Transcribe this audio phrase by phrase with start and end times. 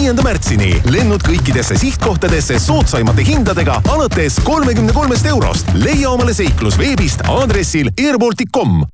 [0.00, 0.70] viienda märtsini.
[0.88, 5.68] lennud kõikidesse sihtkohtadesse soodsaimate hindadega alates kolmekümne kolmest eurost.
[5.74, 8.84] leia omale seiklus veebist aadressil airbaltic.com.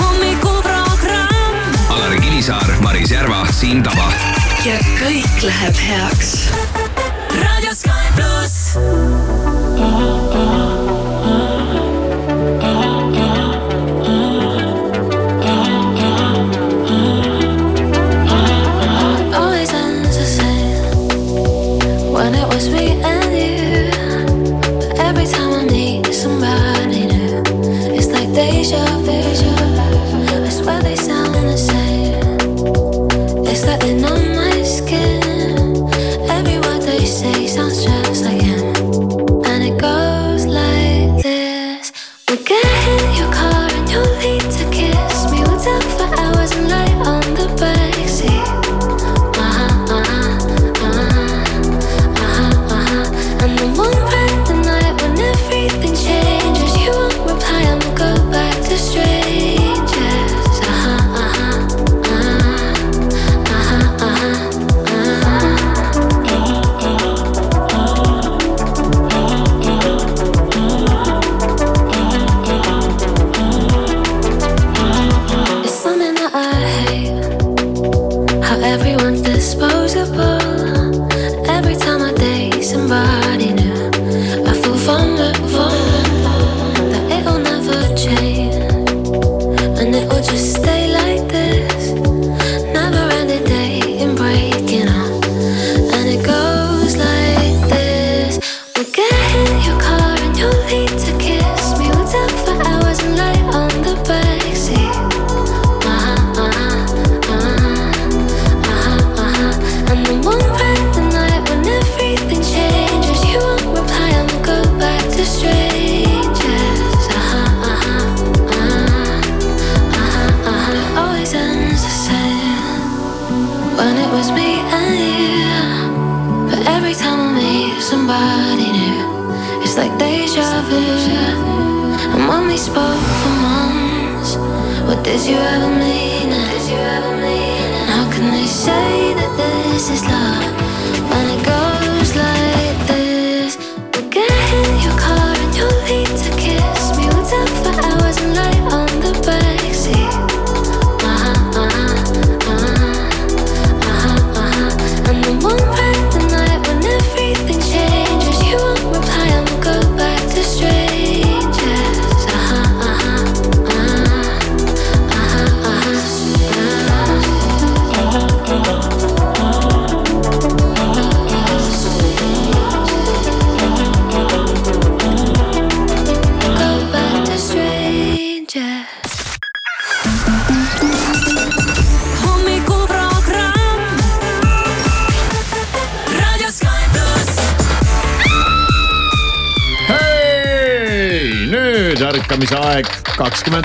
[0.00, 1.76] hommikuprogramm.
[1.88, 4.10] Alari Kivisaar, Maris Järva, Siim Taba.
[4.64, 6.34] ja kõik läheb heaks.
[7.38, 8.74] raadio Sky pluss.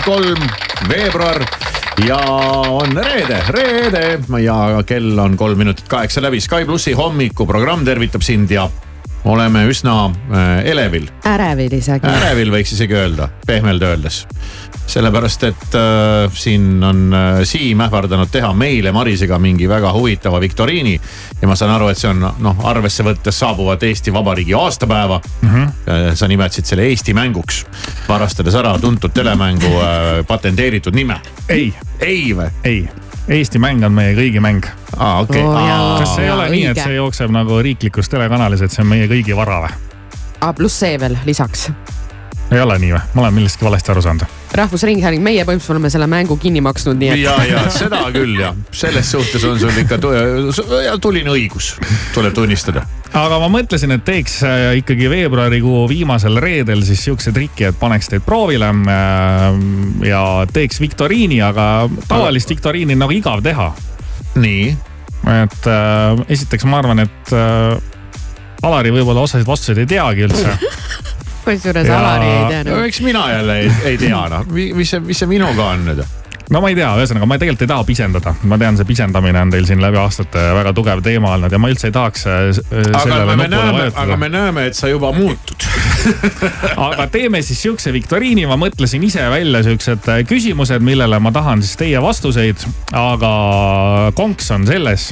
[0.09, 0.42] Kolm
[0.90, 1.44] veebruar
[2.08, 2.18] ja
[2.66, 4.03] on reede, reede
[4.42, 4.56] ja
[4.88, 6.40] kell on kolm minutit kaheksa läbi.
[6.42, 8.66] Sky plussi hommikuprogramm tervitab sind ja
[9.30, 12.09] oleme üsna äh, elevil, ärevil isegi.
[12.09, 14.24] ärevil võiks isegi öelda, pehmelt öeldes.
[15.00, 21.00] sellepärast, et äh, siin on äh, Siim ähvardanud teha meile Marisega mingi väga huvitava viktoriini.
[21.42, 25.50] ja ma saan aru, et see on noh arvesse võttes saabuvat Eesti Vabariigi aastapäeva mm.
[25.50, 26.16] -hmm.
[26.16, 27.66] sa nimetasid selle Eesti mänguks,
[28.08, 31.22] varastades ära tuntud telemängu äh, patenteeritud nime.
[31.50, 32.50] ei, ei või?
[32.64, 32.90] ei,
[33.28, 34.68] Eesti mäng on meie kõigi mäng.
[34.98, 36.00] aa, okei jaa.
[36.00, 38.92] kas see ei Aa, ole nii, et see jookseb nagu riiklikus telekanalis, et see on
[38.92, 39.72] meie kõigi vara või?
[40.42, 40.54] ah,.
[40.56, 41.70] pluss see veel lisaks.
[42.52, 43.02] Ei ole nii või?
[43.14, 44.38] ma olen millestki valesti aru saanud.
[44.58, 47.22] rahvusringhääling, meie põhimõtteliselt oleme selle mängu kinni maksnud, nii et.
[47.22, 50.00] ja, ja seda küll jah, selles suhtes on sul ikka
[50.85, 51.76] ja tuline õigus,
[52.16, 52.84] tuleb tunnistada.
[53.14, 58.09] aga ma mõtlesin, et teeks äh, ikkagi veebruarikuu viimasel reedel siis sihukese triki, et paneks
[58.09, 59.47] teid proovile äh,
[60.09, 60.23] ja
[60.53, 63.72] teeks viktoriini, aga tavalist viktoriini on nagu igav teha.
[64.40, 64.73] nii,
[65.44, 67.78] et äh, esiteks ma arvan, et äh,
[68.59, 70.52] Alari võib-olla osasid vastuseid ei teagi üldse.
[71.46, 72.88] kusjuures Alari ei teadnud.
[72.88, 76.02] eks mina jälle ei, ei tea noh, mis see, mis see minuga on nüüd.
[76.50, 79.53] no ma ei tea, ühesõnaga ma tegelikult ei taha pisendada, ma tean, see pisendamine on
[79.53, 82.90] teil siin läbi aastate väga tugev teema olnud ja ma üldse ei tahaks äh, äh,
[82.90, 85.68] aga sellele me nupule näeme, vajutada aga me näeme, et sa juba muutud.
[86.90, 91.66] aga teeme siis siukse viktoriini, ma mõtlesin ise välja siuksed äh, küsimused, millele ma tahan
[91.66, 92.66] siis teie vastuseid,
[92.97, 93.34] aga
[94.18, 95.12] konks on selles,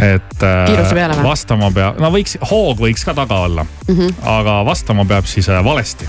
[0.00, 3.66] et äh, vastama peab, no võiks, hoog võiks ka taga olla.
[3.88, 4.14] Mm, -hmm.
[4.38, 6.08] aga vastama peab siis äh, valesti.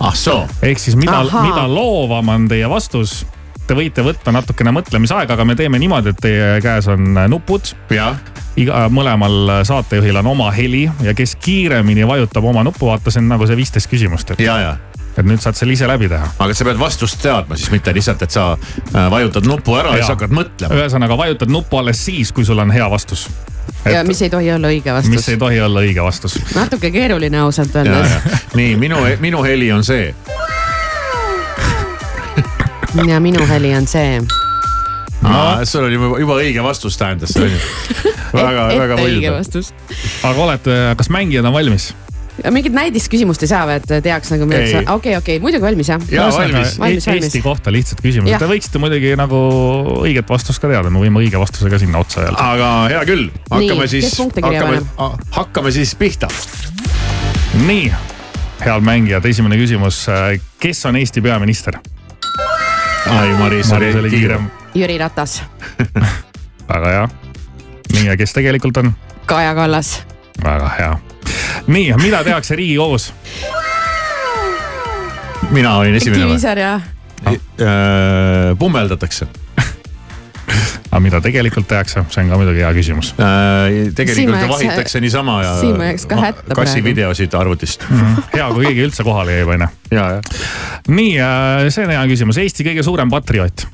[0.00, 3.26] ah soo, ehk siis mida, mida loovam on teie vastus,
[3.66, 7.74] te võite võtta natukene mõtlemisaega, aga me teeme niimoodi, et teie käes on äh, nupud.
[7.90, 8.18] Jah,
[8.56, 13.28] iga, mõlemal saatejuhil on oma heli ja kes kiiremini vajutab oma nuppu, vaata, see on
[13.28, 14.76] nagu see viisteist küsimust, et, ja, ja
[15.14, 16.26] et nüüd saad selle ise läbi teha.
[16.38, 20.00] aga sa pead vastust teadma siis, mitte lihtsalt, et sa äh, vajutad nupu ära ja,
[20.00, 20.78] ja siis hakkad mõtlema.
[20.78, 23.28] ühesõnaga vajutad nuppu alles siis, kui sul on hea vastus.
[23.90, 25.40] ja mis ei tohi olla õige mis vastus ei.
[25.40, 26.38] tohi olla õige vastus.
[26.54, 28.16] natuke keeruline ausalt öeldes.
[28.58, 30.14] nii minu, minu heli on see.
[33.06, 34.18] ja minu heli on see.
[35.24, 35.64] No.
[35.64, 38.14] sul oli juba, juba õige vastus tähendas see on ju.
[38.34, 38.98] väga, väga
[39.38, 39.70] vastus.
[40.22, 41.94] aga olete, kas mängijad on valmis?
[42.50, 46.02] Mingit näidisküsimust ei saa või, et teaks nagu midagi, okei, okei, muidugi valmis jah.
[46.10, 46.74] Jaa, valmis.
[46.80, 47.28] Valmis, valmis.
[47.30, 49.38] Eesti kohta lihtsad küsimused, te võiksite muidugi nagu
[50.02, 52.48] õiget vastust ka teada, me võime õige vastuse ka sinna otsa öelda.
[52.54, 54.82] aga hea küll, hakkame Nii, siis hakkame,
[55.38, 56.28] hakkame siis pihta.
[57.62, 57.88] nii,
[58.64, 60.04] head mängijad, esimene küsimus,
[60.62, 61.78] kes on Eesti peaminister?
[63.14, 64.50] ai, Maris Maris oli kiirem.
[64.74, 65.42] Jüri Ratas,
[66.72, 67.08] väga hea.
[67.94, 68.94] nii ja kes tegelikult on?
[69.30, 70.00] Kaja Kallas,
[70.42, 70.94] väga hea.
[71.66, 73.12] nii, mida tehakse Riigikogus?
[75.54, 76.34] mina olin esimene või?
[76.34, 76.74] Kivisäär ja
[78.58, 79.26] pummeldatakse.
[80.94, 83.12] aga mida tegelikult tehakse, see on ka muidugi hea küsimus.
[83.16, 85.54] tegelikult Siin ma ju vahitakse niisama ja.
[85.60, 86.88] siin ma jääks ka hätta kassi praegu.
[86.90, 87.86] videosid arvutist.
[88.34, 89.70] hea, kui keegi üldse kohale jäi, onju.
[89.94, 90.20] ja, ja.
[90.88, 91.14] nii,
[91.70, 93.66] see on hea küsimus, Eesti kõige suurem patrioot.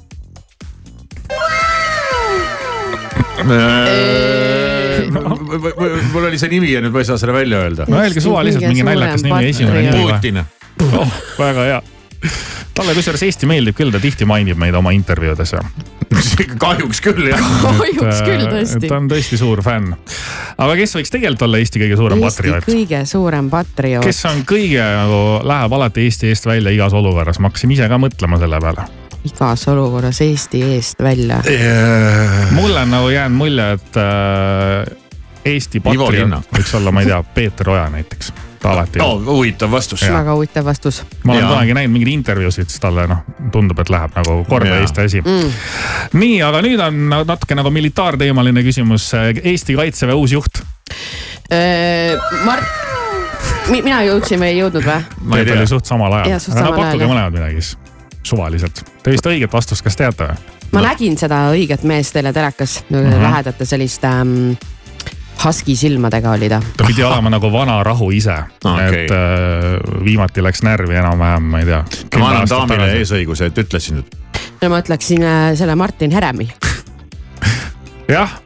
[6.13, 7.89] Mul oli see nimi ja nüüd ma ei saa seda välja öelda.
[7.91, 10.07] no öelge suvaliselt mingi naljakas nimi, esimene nimi?
[10.13, 10.43] Putin.
[10.93, 11.81] oh, väga hea.
[12.75, 15.65] talle kusjuures Eesti meeldib küll, ta tihti mainib meid oma intervjuudes ja.
[16.65, 17.43] kahjuks küll jah.
[17.63, 18.99] kahjuks küll tõesti ta.
[18.99, 19.93] on tõesti suur fänn.
[20.59, 22.71] aga kes võiks tegelikult olla Eesti kõige suurem Eesti patrioot?
[22.71, 24.07] kõige suurem patrioot.
[24.07, 28.01] kes on kõige nagu, läheb alati Eesti eest välja igas olukorras, ma hakkasin ise ka
[28.03, 28.89] mõtlema selle peale.
[29.31, 31.43] igas olukorras Eesti eest välja.
[32.57, 35.00] mulle on nagu jäänud mulje, et äh,
[35.45, 38.33] Eesti patrioot võiks olla, ma ei tea, Peeter Oja näiteks.
[38.61, 40.03] ta alati no huvitav vastus.
[40.05, 44.19] väga huvitav vastus ma olen kunagi näinud mingeid intervjuusid, siis talle noh, tundub, et läheb
[44.21, 44.83] nagu korda Jaa.
[44.85, 45.57] Eesti asi mm..
[46.21, 49.11] nii, aga nüüd on natuke nagu militaarteemaline küsimus.
[49.43, 50.63] Eesti kaitseväe uus juht.
[52.45, 52.65] Mart,
[53.71, 55.03] mina jõudsin või ei jõudnud või?
[55.25, 55.69] ma ei tea oli.
[55.71, 56.41] suht samal ajal.
[56.61, 57.77] No pakkuge mõlemad midagi siis,
[58.23, 58.85] suvaliselt.
[59.03, 60.59] Te vist õiget vastust, kas teate või?
[60.75, 62.97] ma nägin seda õiget meest teile telekas mm.
[62.97, 63.23] -hmm.
[63.23, 64.53] lähedate selliste ähm,
[65.45, 66.61] husky silmadega oli ta.
[66.77, 69.05] ta pidi olema nagu vana rahu ise Okei.
[69.05, 71.81] et äh, viimati läks närvi enam-vähem, ma ei tea.
[72.19, 74.21] ma annan daamile eesõiguse, et ütlesin nüüd.
[74.63, 76.49] no ma ütleksin äh, selle Martin Heremi.
[78.17, 78.37] jah,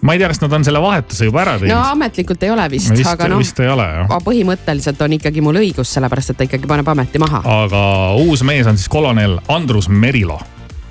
[0.00, 1.92] ma ei tea, kas nad on selle vahetuse juba ära no teinud.
[1.92, 4.18] ametlikult ei ole vist, vist, aga noh, vist ei ole jah.
[4.24, 7.42] põhimõtteliselt on ikkagi mul õigus, sellepärast et ta ikkagi paneb ameti maha.
[7.64, 7.84] aga
[8.24, 10.40] uus mees on siis kolonel Andrus Merilo.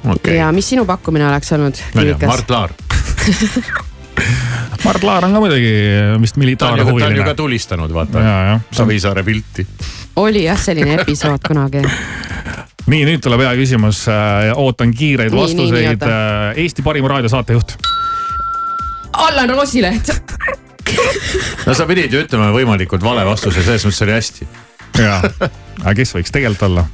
[0.06, 1.86] okei ja, mis sinu pakkumine oleks olnud?
[2.28, 2.78] Mart Laar.
[4.84, 5.72] Mart Laar on ka muidugi
[6.22, 7.34] vist ta on ju, ta on ju militaarhuviline ka.
[7.38, 8.20] tulistanud, vaata.
[8.20, 8.62] ja, jah.
[8.72, 9.68] Savisaare pilti.
[10.16, 11.84] oli jah, selline episood kunagi.
[12.92, 14.06] nii, nüüd tuleb hea küsimus.
[14.56, 16.54] ootan kiireid Nii, vastuseid oota..
[16.56, 17.78] Eesti parim raadiosaatejuht.
[19.18, 20.14] Allan Roosileht.
[21.68, 24.48] no sa pidid ju ütlema võimalikult vale vastuse, selles mõttes oli hästi.
[25.02, 25.20] jaa,
[25.84, 26.88] aga kes võiks tegelikult olla?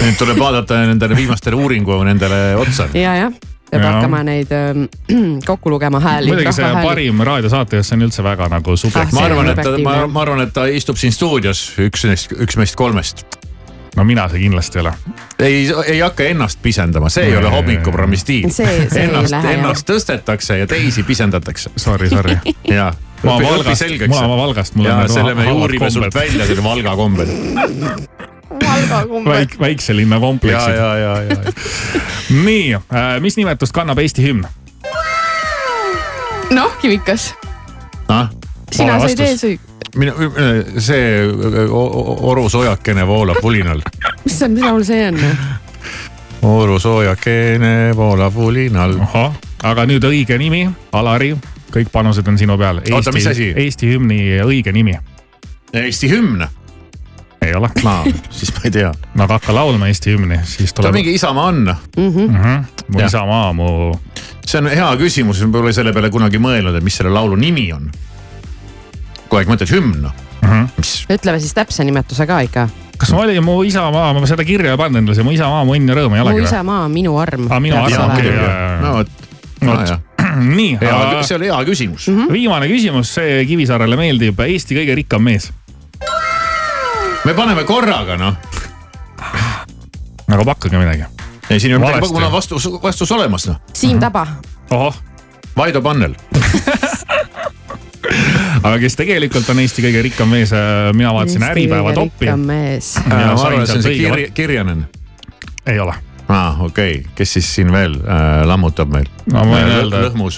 [0.00, 2.88] nüüd tuleb vaadata nendele viimastele uuringu nendele otsa.
[2.96, 3.34] ja, jah,
[3.70, 3.92] peab Jaa.
[3.96, 4.86] hakkama neid ähm,
[5.50, 6.30] kokku lugema hääli.
[6.32, 9.52] muidugi see parim raadiosaatejuht, see on üldse väga nagu Ah, subjektiivne ma see on arvan,
[9.52, 13.24] et ta, ma, ma arvan, et ta istub siin stuudios, üks neist, üks meist kolmest.
[13.96, 14.92] no mina see kindlasti ei ole.
[15.38, 15.60] ei,
[15.94, 18.50] ei hakka ennast pisendama, see ei ole hommikuprogrammi stiil.
[18.54, 21.70] See- see ei ennast, ennast tõstetakse ja teisi pisendatakse.
[21.76, 22.38] Sorry, sorry.
[22.70, 22.92] ja,
[23.24, 26.96] ma Valgast, on Valgast, mul ja on selle me halvad uurime sult välja, selle Valga
[26.96, 27.28] kombed.
[28.60, 30.74] väik-, väikse linna ja, kompleksid.
[30.74, 31.36] ja, ja, ja.
[32.30, 32.76] nii,
[33.20, 34.44] mis nimetust kannab Eesti hümn?
[36.50, 37.34] noh, Kivikas,
[38.08, 38.28] ah,
[38.72, 39.60] sina said eesõig-,
[39.96, 40.14] minu,
[40.78, 41.26] see
[41.68, 43.82] o- o- orusoojakene voolab pulinal.
[44.24, 45.18] mis see, mis laul see on?
[46.42, 48.96] orusoojakene voolab pulinal.
[49.62, 51.34] aga nüüd õige nimi, Alari,
[51.70, 52.80] kõik panused on sinu peal.
[52.92, 53.52] Oota, mis asi?
[53.56, 54.96] Eesti hümni õige nimi.
[55.72, 56.46] Eesti hümn.
[57.42, 57.70] Ei ole.
[57.84, 57.94] no
[58.36, 58.92] siis ma ei tea.
[59.14, 61.62] no aga hakka laulma Eesti hümni, siis ta tuleb mingi Isamaa on.
[61.96, 63.06] mu Jah.
[63.06, 63.70] isamaa, mu
[64.46, 67.68] see on hea küsimus, ma pole selle peale kunagi mõelnud, et mis selle laulu nimi
[67.72, 67.90] on.
[69.28, 70.14] kogu aeg mõtled hümn noh.
[70.76, 72.68] mis, ütleme siis täpse nimetuse ka ikka.
[73.00, 75.76] kas ma olin mu isamaa, ma seda kirja ei pannud endale, see mu isamaa, mu
[75.78, 76.48] õnn ja rõõm ei mu olegi või?
[76.50, 77.48] isamaa, minu arm.
[77.50, 78.36] Aa, minu arm, okei,
[78.82, 79.16] no vot,
[79.60, 80.06] No no vot.
[80.58, 82.06] nii, hea, see oli hea küsimus.
[82.32, 85.50] viimane küsimus, see Kivisaarele meeldib, Eesti kõige rikkam mees.
[87.24, 88.36] Me paneme korraga noh.
[90.30, 91.04] aga pakkuge midagi.
[91.50, 92.14] ei, siin on midagi, Valesti.
[92.14, 93.56] mul on vastus, vastus olemas noh.
[93.74, 94.26] Siim Taba.
[94.70, 94.96] ohoh,
[95.56, 96.14] Vaido Pannel.
[98.66, 100.50] aga kes tegelikult on Eesti kõige rikkam mees,
[100.96, 102.26] mina vaatasin Äripäeva toppi.
[102.30, 102.52] Ja ma
[103.34, 104.80] arvan, et see on see Kirja, Kirjanen.
[105.66, 105.94] ei ole.
[106.28, 109.08] aa, okei okay., kes siis siin veel äh, lammutab meil?
[109.32, 110.34] No ma võin öelda, et- lõhmus.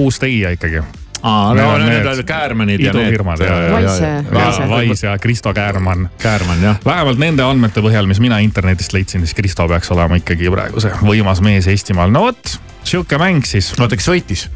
[0.00, 0.78] uus tegija ikkagi.
[1.22, 3.06] aa, no on need need on Käärmanid ja need.
[3.08, 4.68] idufirmad ja- Wise- Wise.
[4.70, 6.08] Vais ja Kristo Käärmann.
[6.22, 6.76] Käärmann jah.
[6.84, 10.92] vähemalt nende andmete põhjal, mis mina internetist leidsin, siis Kristo peaks olema ikkagi praegu see
[11.02, 12.10] võimas mees Eestimaal.
[12.10, 13.72] no vot, sihuke mäng siis.
[13.80, 14.46] oota, kes võitis?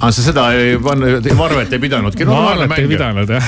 [0.00, 2.24] aa, sa seda ei pannud, Varvet ei pidanudki.
[2.24, 3.44] ma arvan, et ei pidanud jah.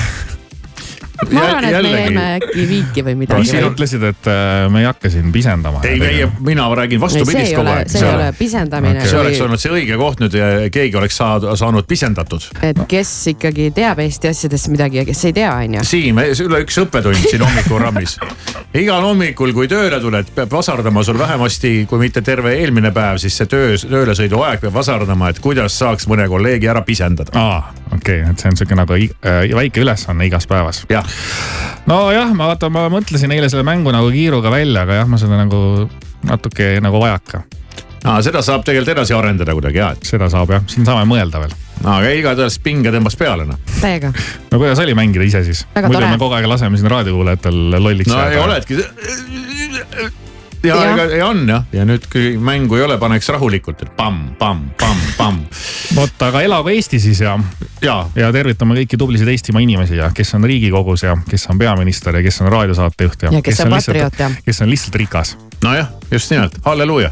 [1.31, 3.61] Ma arvan, et me jäime äkki viiki või midagi ise.
[3.67, 5.81] ütlesid, et äh, me ei hakka siin pisendama.
[5.87, 7.91] ei, meie, mina räägin vastupidist kogu ole, aeg.
[7.91, 11.47] see ei ole pisendamine see oleks olnud see õige koht nüüd ja keegi oleks saad,
[11.59, 12.49] saanud pisendatud.
[12.65, 15.83] et kes ikkagi teab Eesti asjadest midagi ja kes ei tea, onju.
[15.87, 18.17] Siim, üle üks õppetund siin hommikurammis.
[18.77, 23.37] igal hommikul, kui tööle tuled, peab vasardama sul vähemasti, kui mitte terve eelmine päev, siis
[23.37, 24.15] see töö, tööle
[24.47, 27.33] aeg peab vasardama, et kuidas saaks mõne kolleegi ära pisendada.
[27.37, 30.83] aa, okei okay,, et see on sihuke nagu äh, väike ülesanne igas päevas.
[30.91, 31.06] jah,
[31.89, 35.39] nojah, ma vaata, ma mõtlesin eile selle mängu nagu kiiruga välja, aga jah, ma seda
[35.39, 35.61] nagu
[36.27, 37.43] natuke nagu vajaka.
[38.23, 41.55] seda saab tegelikult edasi arendada kuidagi ja, et seda saab jah, siin saame mõelda veel.
[41.83, 43.59] aga igatahes pinge tõmbas peale noh.
[43.79, 44.13] täiega.
[44.51, 45.65] no kuidas oli mängida ise siis?
[45.75, 48.39] Muidu me kogu aeg laseme siin raadiokuulajatel lolliks no ei.
[48.41, 48.81] oledki.
[50.67, 54.33] Ja ja, ja on jah, ja nüüd, kui mängu ei ole, paneks rahulikult, et pamm,
[54.39, 55.39] pamm, pamm, pamm
[55.95, 57.37] vot, aga elagu Eesti siis ja,
[57.81, 62.15] ja ja tervitame kõiki tublisid Eestimaa inimesi ja kes on riigikogus ja kes on peaminister
[62.19, 65.37] ja kes on raadiosaatejuht ja, Ja kes on patrioot ja- kes on lihtsalt rikas.
[65.63, 67.11] nojah, just nimelt, halleluuja.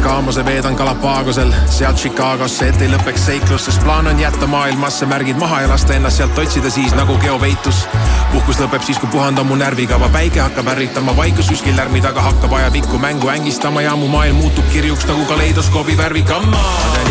[0.00, 5.36] Sügiskaamuse veedan Galapagosel, sealt Chicagosse, et ei lõpeks seiklus, sest plaan on jätta maailmasse märgid
[5.36, 7.84] maha ja lasta ennast sealt otsida siis nagu geopeitus.
[8.32, 12.52] puhkus lõpeb siis, kui puhandan mu närvikava, päike hakkab ärritama, vaikus kuskil lärmi taga hakkab
[12.52, 16.64] ajapikku mängu ängistama ja mu maailm muutub kirjuks nagu kaleidoskoobi värvikamma.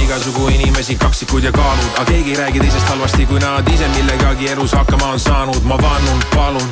[0.09, 4.47] Igasugu inimesi, kaksikud ja kaalud, aga keegi ei räägi teisest halvasti, kui nad ise millegagi
[4.49, 6.69] elus hakkama on saanud, ma vannun, palun,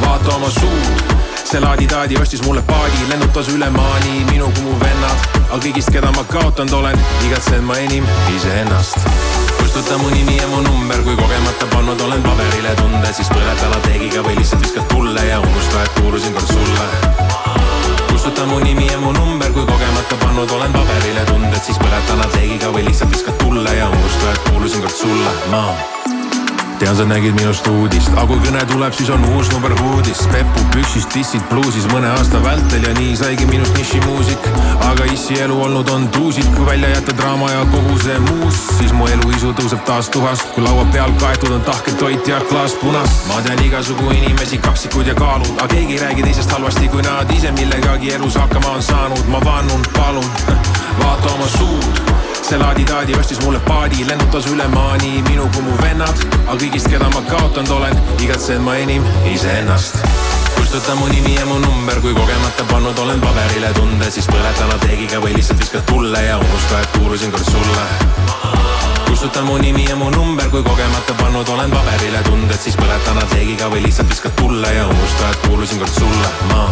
[0.00, 1.14] vaata oma suud
[1.44, 5.28] see laadi-taadi ostis mulle paadi, lennutas üle maani minu kui mu vennad.
[5.44, 8.98] aga kõigist, keda ma kaotanud olen, igatsen ma enim iseennast.
[9.60, 14.26] kustuta mu nimi ja mu number, kui kogemata pannud olen paberile tunde, siis põleta lateegiga
[14.26, 17.83] või lihtsalt viskad tulle ja unusta, et kuulusin kord sulle.
[18.24, 22.70] Kustuta mu nimi ja mu number, kui kogemata pannud olen paberile tunded, siis põleta lateegiga
[22.72, 25.60] või lihtsalt viskad tulle ja unusta, et kuulusin kord sulle, ma
[26.80, 30.24] tean, sa nägid minust uudist, aga kui kõne tuleb, siis on uus number uudis.
[30.32, 34.48] pepu püksis, dissid bluusis mõne aasta vältel ja nii saigi minust nišimuusik.
[35.24, 38.92] Aga issi elu olnud on tuusik, kui välja jätta draama ja kogu see muus, siis
[38.92, 43.24] mu eluisu tõuseb taas tuhast, kui laua peal kaetud on tahke toit ja klaas punast.
[43.28, 47.30] ma tean igasugu inimesi, kaksikud ja kaalud, aga keegi ei räägi teisest halvasti, kui nad
[47.32, 49.24] ise millegagi elus hakkama on saanud.
[49.28, 50.28] ma vannun, palun,
[51.00, 52.12] vaata oma suud
[52.44, 57.08] see laadi-taadi ostis mulle paadi, lennutas üle maani minu kui mu vennad, aga kõigist, keda
[57.16, 60.13] ma kaotanud olen, igatsen ma enim iseennast.
[60.74, 65.20] Kustuta mu nimi ja mu number, kui kogemata pannud olen paberile tunde, siis põleta lateegiga
[65.22, 67.84] või lihtsalt viskad tulle ja unusta, et kuulusin kord sulle.
[69.06, 73.70] kustuta mu nimi ja mu number, kui kogemata pannud olen paberile tunded, siis põleta lateegiga
[73.70, 76.66] või lihtsalt viskad tulle ja unusta, et kuulusin kord sulle, ma.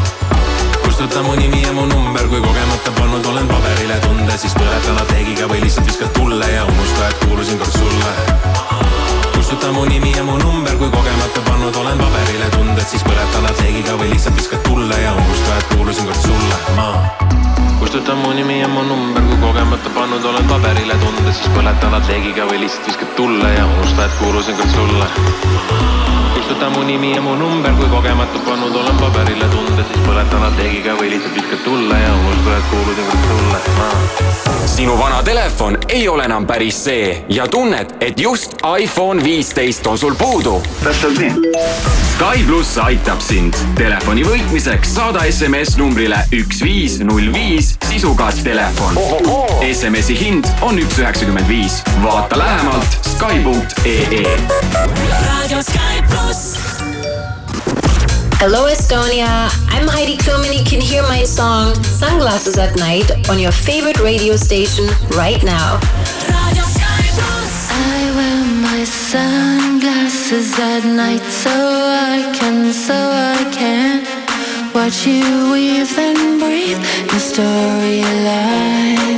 [0.82, 5.47] Kustuta mu nimi ja mu number, kui kogemata pannud olen paberile tunde, siis põleta lateegiga
[5.47, 9.12] või lihtsalt viskad tulle ja unusta, et kuulusin kord sulle.
[9.52, 13.99] Kustuta mu nimi ja mu number, kui kogemata pannud olen paberile tunded, siis põleta lateegiga
[14.00, 16.87] või lihtsalt viskad tulle ja unusta, et kuulusin kord sulle, ma
[17.82, 22.49] kustuta mu nimi ja mu number, kui kogemata pannud olen paberile tunded, siis põleta lateegiga
[22.49, 26.21] või lihtsalt viskad tulle ja unusta, et kuulusin kord sulle.
[26.52, 30.97] Võta mu nimi ja mu number, kui kogemata pannud olen paberile tunde, siis põletan apteegiga
[30.99, 34.66] või lihtsalt viskad tulle ja unusta, et kuulud ümber sulle ah..
[34.75, 39.99] sinu vana telefon ei ole enam päris see ja tunned, et just iPhone viisteist on
[39.99, 40.59] sul puudu.
[40.82, 41.32] täpselt nii.
[42.12, 49.00] Sky pluss aitab sind telefoni võitmiseks saada SMS numbrile üks viis null viis sisuga telefon.
[49.64, 51.80] SMS-i hind on üks üheksakümmend viis.
[52.04, 54.37] vaata lähemalt Sky.ee.
[55.32, 56.41] Radio Sky pluss.
[58.42, 59.49] Hello, Estonia.
[59.68, 64.00] I'm Heidi Klum, and you can hear my song Sunglasses at Night on your favorite
[64.00, 65.78] radio station right now.
[67.75, 74.04] I wear my sunglasses at night so I can, so I can
[74.75, 76.82] watch you weave and breathe
[77.12, 79.02] your storylines.
[79.06, 79.12] I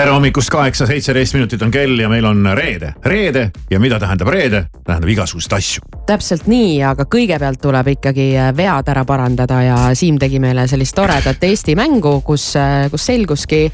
[0.00, 2.94] tere hommikust, kaheksa, seitseteist minutit on kell ja meil on reede.
[3.04, 4.62] reede ja mida tähendab reede?
[4.86, 5.82] tähendab igasuguseid asju.
[6.08, 10.96] täpselt nii, aga kõigepealt tuleb ikkagi äh, vead ära parandada ja Siim tegi meile sellist
[10.96, 12.54] toredat Eesti mängu, kus,
[12.90, 13.66] kus selguski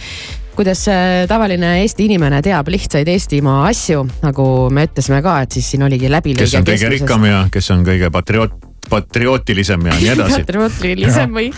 [0.56, 5.68] kuidas äh, tavaline Eesti inimene teab lihtsaid Eestimaa asju, nagu me ütlesime ka, et siis
[5.74, 6.42] siin oligi läbilõige.
[6.42, 8.56] kes on kõige rikkam ja kes on kõige patrioot,
[8.90, 10.40] patriootilisem ja nii edasi.
[10.42, 11.52] patriootilisem või,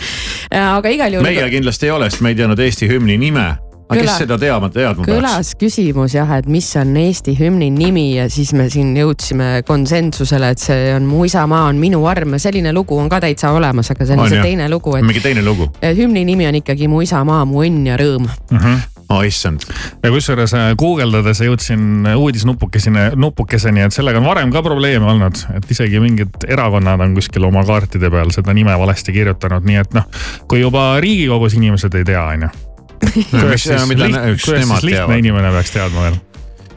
[0.53, 1.25] aga igal juhul.
[1.25, 3.47] meie kindlasti ei ole, sest me ei teadnud Eesti hümni nime
[3.89, 5.15] aga kes seda teab, teadma peaks?
[5.15, 10.53] kõlas küsimus jah, et mis on Eesti hümni nimi ja siis me siin jõudsime konsensusele,
[10.53, 13.89] et see on Mu isamaa on minu arm ja selline lugu on ka täitsa olemas,
[13.89, 14.93] aga see on, on see teine lugu.
[15.01, 15.71] mingi teine lugu.
[15.81, 18.57] hümni nimi on ikkagi Mu isamaa, mu õnn ja rõõm mm.
[18.57, 19.65] -hmm oh issand.
[20.03, 25.99] ja kusjuures guugeldades jõudsin uudisnupukeseni, nupukeseni, et sellega on varem ka probleeme olnud, et isegi
[26.03, 30.09] mingid erakonnad on kuskil oma kaartide peal seda nime valesti kirjutanud, nii et noh,
[30.47, 32.68] kui juba riigikogus inimesed ei tea, on ju
[32.99, 36.19] kuidas siis, lihtne inimene peaks teadma veel?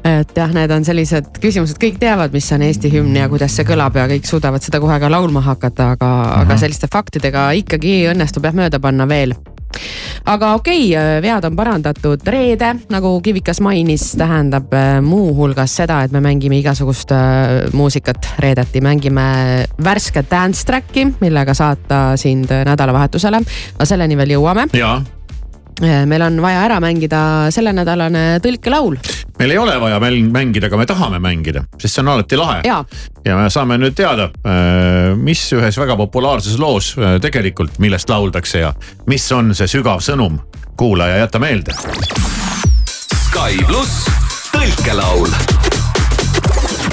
[0.02, 3.66] et jah, need on sellised küsimused, kõik teavad, mis on Eesti hümn ja kuidas see
[3.68, 6.42] kõlab ja kõik suudavad seda kohe ka laulma hakata, aga uh, -huh.
[6.42, 9.36] aga selliste faktidega ikkagi õnnestub jah mööda panna veel
[10.26, 16.20] aga okei okay,, vead on parandatud, reede, nagu Kivikas mainis, tähendab muuhulgas seda, et me
[16.20, 23.42] mängime igasugust äh, muusikat reedeti, mängime värsket dance track'i, millega saata sind nädalavahetusele,
[23.76, 24.68] aga selleni veel jõuame.
[24.76, 25.00] jaa
[25.82, 27.22] meil on vaja ära mängida
[27.54, 28.98] sellenädalane tõlkelaul.
[29.38, 32.60] meil ei ole vaja mängida, aga me tahame mängida, sest see on alati lahe.
[32.64, 34.30] ja me saame nüüd teada,
[35.16, 38.74] mis ühes väga populaarses loos tegelikult, millest lauldakse ja
[39.06, 40.40] mis on see sügav sõnum.
[40.76, 41.74] kuulaja, jäta meelde.
[42.86, 44.06] Sky pluss
[44.52, 45.28] tõlk tõlkelaul.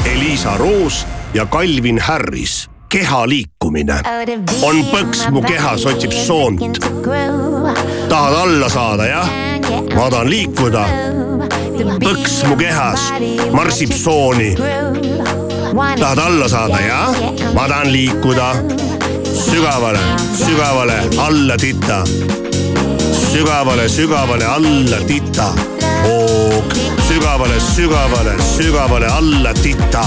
[0.05, 4.01] Elisa Roos ja Calvin Harris, keha liikumine.
[4.61, 6.79] on põks mu kehas, otsib soont.
[8.09, 9.29] tahad alla saada, jah?
[9.95, 10.83] ma tahan liikuda.
[12.03, 13.11] põks mu kehas
[13.53, 14.55] marsib sooni.
[15.99, 17.13] tahad alla saada, jah?
[17.53, 18.49] ma tahan liikuda.
[19.45, 22.03] sügavale, sügavale alla tita.
[23.31, 25.53] sügavale, sügavale alla tita.
[26.03, 30.05] hoog, sügavale, sügavale, sügavale alla tita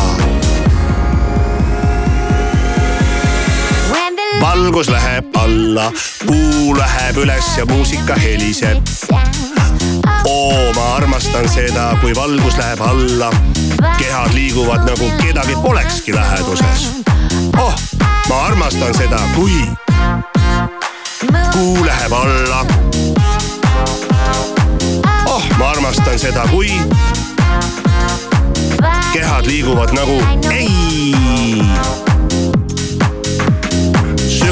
[4.43, 5.93] valgus läheb alla,
[6.27, 8.79] kuu läheb üles ja muusika heliseb.
[10.25, 13.31] oo, ma armastan seda, kui valgus läheb alla,
[13.99, 16.89] kehad liiguvad nagu kedagi polekski läheduses.
[17.59, 17.75] oh,
[18.29, 19.63] ma armastan seda, kui
[21.53, 22.67] kuu läheb alla.
[25.27, 26.71] oh, ma armastan seda, kui
[29.13, 30.19] kehad liiguvad nagu
[30.51, 31.63] ei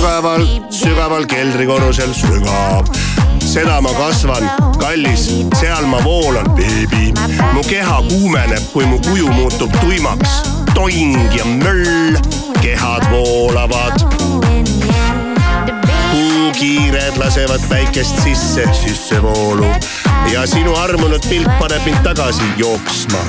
[0.01, 2.87] sügaval, sügaval keldrikorrusel sügav.
[3.45, 4.45] seda ma kasvan,
[4.81, 5.27] kallis,
[5.61, 7.13] seal ma voolan, beebi.
[7.53, 10.43] mu keha kuumeneb, kui mu kuju muutub tuimaks.
[10.75, 12.17] toing ja möll,
[12.61, 14.01] kehad voolavad.
[16.11, 19.69] puukiired lasevad päikest sisse, sissevoolu
[20.33, 23.25] ja sinu armunud pilk paneb mind tagasi jooksma.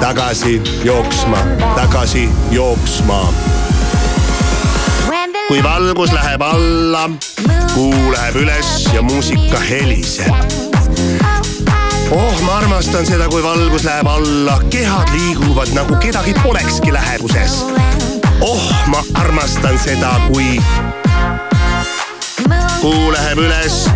[0.00, 1.38] tagasi jooksma,
[1.76, 3.22] tagasi jooksma
[5.48, 7.10] kui valgus läheb alla,
[7.72, 10.34] kuu läheb üles ja muusika heliseb.
[12.10, 17.64] oh, ma armastan seda, kui valgus läheb alla, kehad liiguvad nagu kedagi polekski läheduses.
[18.40, 20.60] oh, ma armastan seda, kui
[22.80, 23.86] kuu läheb üles.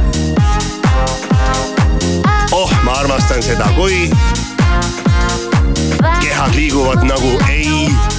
[2.52, 4.08] oh, ma armastan seda, kui
[6.24, 8.11] kehad liiguvad nagu ei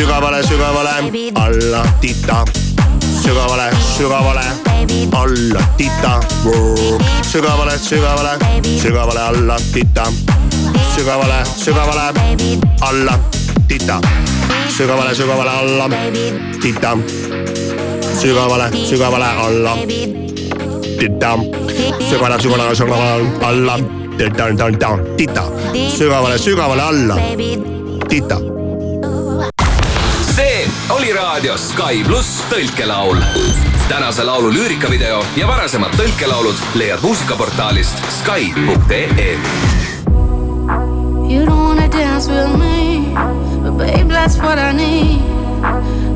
[0.00, 0.88] sügavale, sügavale
[1.34, 2.44] alla tita,
[3.22, 4.40] sügavale, sügavale
[5.12, 6.20] alla tita,
[7.22, 8.38] sügavale, sügavale,
[8.80, 10.04] sügavale alla tita,
[10.96, 12.00] sügavale, sügavale
[12.80, 13.18] alla
[13.68, 14.00] tita,
[14.76, 15.88] sügavale, sügavale alla
[16.62, 16.94] tita,
[18.18, 19.74] sügavale, sügavale alla
[20.98, 21.36] tita,
[22.08, 23.76] sügavale, sügavale, sügavale alla
[24.16, 25.44] tita, tita,
[25.96, 27.16] sügavale, sügavale alla
[28.08, 28.49] tita
[30.90, 33.16] oli raadios Sky pluss tõlkelaul.
[33.88, 39.38] tänase laulu lüürikavideo ja varasemad tõlkelaulud leiad muusikaportaalist Sky.ee.
[41.30, 43.14] You don't wanna dance with me,
[43.62, 45.22] but babe, that's what I need.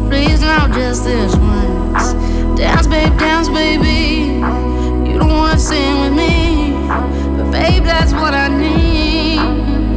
[0.08, 2.14] Please now, just this once.
[2.56, 4.42] Dance, babe, dance, baby.
[5.06, 6.74] You don't wanna sing with me,
[7.36, 9.40] but babe, that's what I need.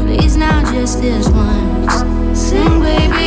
[0.06, 2.04] Please now, just this once.
[2.34, 3.27] Sing, baby.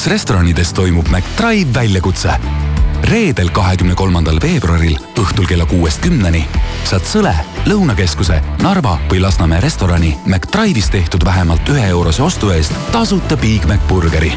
[0.00, 2.30] McDonalds restoranides toimub McDrive väljakutse.
[3.04, 6.40] reedel, kahekümne kolmandal veebruaril õhtul kella kuuest kümneni
[6.88, 7.34] saad Sõle,
[7.68, 13.84] Lõunakeskuse, Narva või Lasnamäe restorani McDrive'is tehtud vähemalt ühe eurose ostu eest tasuta Big Mac
[13.88, 14.32] burgeri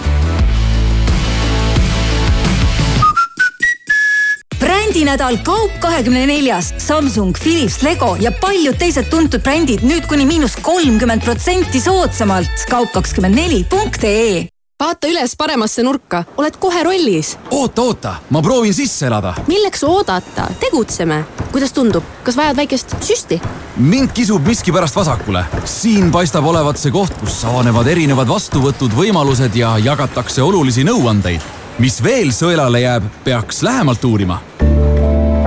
[4.60, 10.60] brändinädal Kaup kahekümne neljas, Samsung, Philips, Lego ja paljud teised tuntud brändid nüüd kuni miinus
[10.60, 12.67] kolmkümmend protsenti soodsamalt.
[12.69, 17.38] kaup kakskümmend neli punkt ee vaata üles paremasse nurka, oled kohe rollis.
[17.52, 19.34] oota, oota, ma proovin sisse elada.
[19.48, 21.24] milleks oodata, tegutseme.
[21.52, 23.42] kuidas tundub, kas vajad väikest süsti?
[23.78, 25.46] mind kisub miskipärast vasakule.
[25.66, 31.42] siin paistab olevat see koht, kus avanevad erinevad vastuvõtud, võimalused ja jagatakse olulisi nõuandeid.
[31.80, 34.42] mis veel sõelale jääb, peaks lähemalt uurima.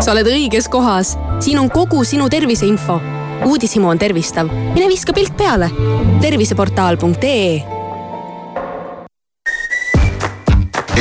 [0.01, 3.01] sa oled õiges kohas, siin on kogu sinu terviseinfo.
[3.45, 5.71] uudishimu on tervistav, mine viska pilk peale.
[6.21, 7.76] terviseportaal.ee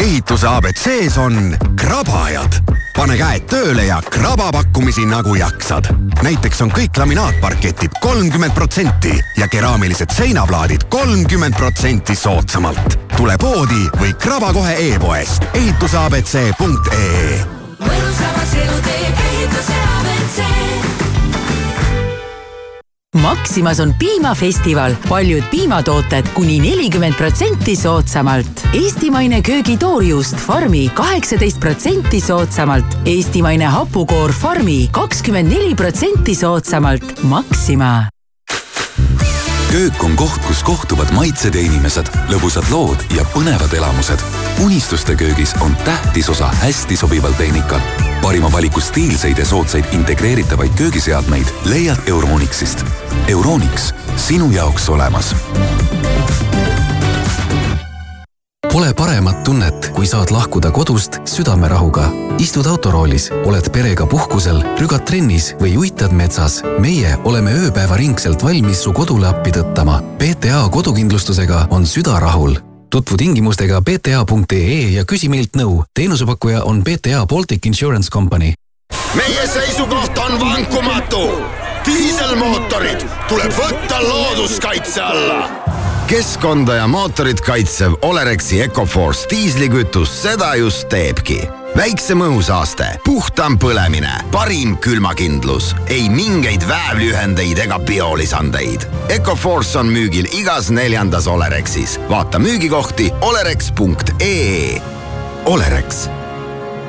[0.05, 2.61] ehituse abc-s on krabajad.
[2.95, 5.89] pane käed tööle ja kraba pakkumisi nagu jaksad.
[6.23, 12.99] näiteks on kõik laminaatparketid kolmkümmend protsenti ja keraamilised seinaplaadid kolmkümmend protsenti soodsamalt.
[13.17, 17.45] tule poodi või kraba kohe e-poest ehituseabc.ee.
[17.79, 18.24] mõnusamaks
[23.25, 28.67] Maximas on piimafestival, paljud piimatooted kuni nelikümmend protsenti soodsamalt.
[28.73, 32.97] eestimaine köögitoorjuust Farmi kaheksateist protsenti soodsamalt.
[33.05, 37.23] eestimaine hapukoor Farmi kakskümmend neli protsenti soodsamalt.
[37.23, 38.07] Maxima
[39.71, 44.19] köök on koht, kus kohtuvad maitsed ja inimesed, lõbusad lood ja põnevad elamused.
[44.63, 48.04] unistuste köögis on tähtis osa hästi sobival tehnikal.
[48.25, 52.81] Parima valiku stiilseid ja soodsaid integreeritavaid köögiseadmeid leiad Euronixist.
[53.27, 55.35] Euronix, sinu jaoks olemas
[58.75, 62.09] Pole paremat tunnet, kui saad lahkuda kodust südamerahuga.
[62.39, 66.59] istud autoroolis, oled perega puhkusel, rügad trennis või uitad metsas.
[66.79, 70.01] meie oleme ööpäevaringselt valmis su kodule appi tõttama.
[70.17, 72.57] PTA kodukindlustusega on süda rahul.
[72.95, 75.83] Tutvu tingimustega pta.ee ja küsi meilt nõu.
[75.93, 78.53] teenusepakkuja on PTA Baltic Insurance Company.
[79.15, 81.27] meie seisukoht on vankumatu.
[81.85, 85.49] diiselmootorid tuleb võtta looduskaitse alla
[86.07, 91.41] keskkonda ja mootorit kaitsev Olerexi Ecoforce diislikütus seda just teebki.
[91.77, 98.87] Väiksem õhusaaste, puhtam põlemine, parim külmakindlus, ei mingeid väävliühendeid ega biolisandeid.
[99.13, 101.99] Ecoforce on müügil igas neljandas Olerexis.
[102.09, 104.81] vaata müügikohti olerex.ee.
[105.45, 106.07] Olerex,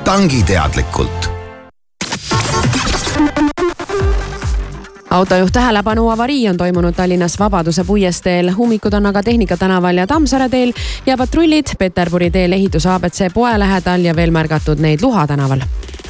[0.04, 1.35] tangi teadlikult
[5.10, 10.48] autojuht tähelepanu, avarii on toimunud Tallinnas Vabaduse puiesteel, ummikud on aga Tehnika tänaval ja Tammsaare
[10.48, 10.72] teel
[11.06, 15.60] ja patrullid Peterburi teel ehituse abc poe lähedal ja veel märgatud neid Luha tänaval.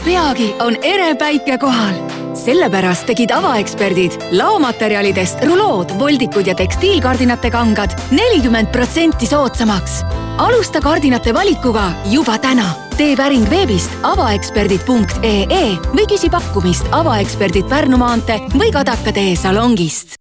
[0.05, 1.95] peagi on ere päike kohal.
[2.35, 10.03] sellepärast tegid avaeksperdid laomaterjalidest rulood, voldikud ja tekstiilkardinate kangad nelikümmend protsenti soodsamaks.
[10.39, 12.86] alusta kardinate valikuga juba täna.
[12.97, 20.17] Tee päring veebist avaeksperdid.ee või küsi pakkumist avaeksperdid Pärnu maantee või Kadaka tee salongist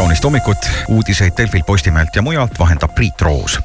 [0.00, 3.58] kaunist hommikut, uudiseid Delfilt, Postimehelt ja mujalt vahendab Priit Roos.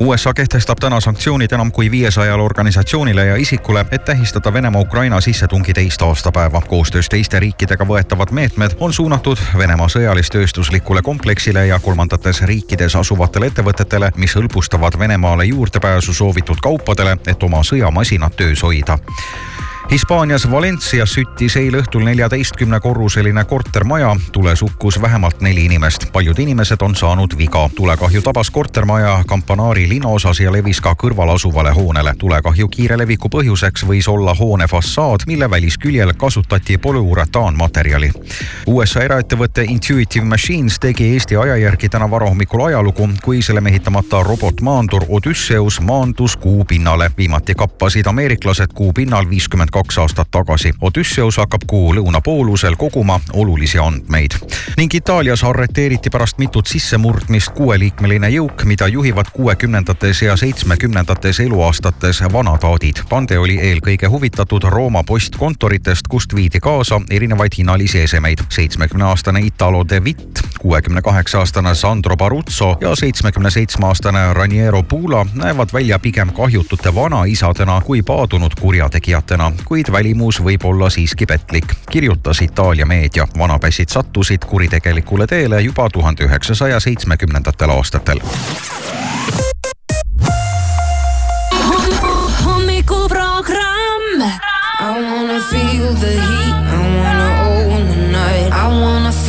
[0.00, 6.02] USA kehtestab täna sanktsioonid enam kui viiesajale organisatsioonile ja isikule, et tähistada Venemaa-Ukraina sissetungi teist
[6.02, 6.60] aastapäeva.
[6.60, 14.10] koostöös teiste riikidega võetavad meetmed on suunatud Venemaa sõjalis-tööstuslikule kompleksile ja kolmandates riikides asuvatele ettevõtetele,
[14.16, 18.98] mis hõlbustavad Venemaale juurdepääsu soovitud kaupadele, et oma sõjamasinat töös hoida
[19.92, 24.16] Hispaanias Valencias süttis eile õhtul neljateistkümne korruseline kortermaja.
[24.32, 26.06] tules hukkus vähemalt neli inimest.
[26.12, 27.70] paljud inimesed on saanud viga.
[27.74, 32.14] tulekahju tabas kortermaja Campanaari linnaosas ja levis ka kõrval asuvale hoonele.
[32.18, 38.10] tulekahju kiire leviku põhjuseks võis olla hoone fassaad, mille välisküljel kasutati polüuretaanmaterjali.
[38.66, 45.04] USA eraettevõte Intuitive Machines tegi Eesti aja järgi täna varahommikul ajalugu, kui selle mehitamata robotmaandur
[45.08, 47.10] Odysseus maandus kuu pinnale.
[47.18, 50.72] viimati kappasid ameeriklased kuu pinnal viiskümmend kaks aastat tagasi.
[50.80, 54.30] Odysseus hakkab kuu lõunapoolusel koguma olulisi andmeid.
[54.76, 63.02] ning Itaalias arreteeriti pärast mitut sissemurdmist kuueliikmeline jõuk, mida juhivad kuuekümnendates ja seitsmekümnendates eluaastates vanataadid.
[63.08, 68.38] pande oli eelkõige huvitatud Rooma postkontoritest, kust viidi kaasa erinevaid hinnalisi esemeid.
[68.48, 74.82] seitsmekümne aastane Italo De Witt, kuuekümne kaheksa aastane Sandro Baruzzo ja seitsmekümne seitsme aastane Raniero
[74.82, 81.70] Pula näevad välja pigem kahjutute vanaisadena kui paadunud kurjategijatena kuid välimus võib olla siiski petlik,
[81.90, 83.24] kirjutas Itaalia meedia.
[83.38, 88.20] vanapässid sattusid kuritegelikule teele juba tuhande üheksasaja seitsmekümnendatel aastatel.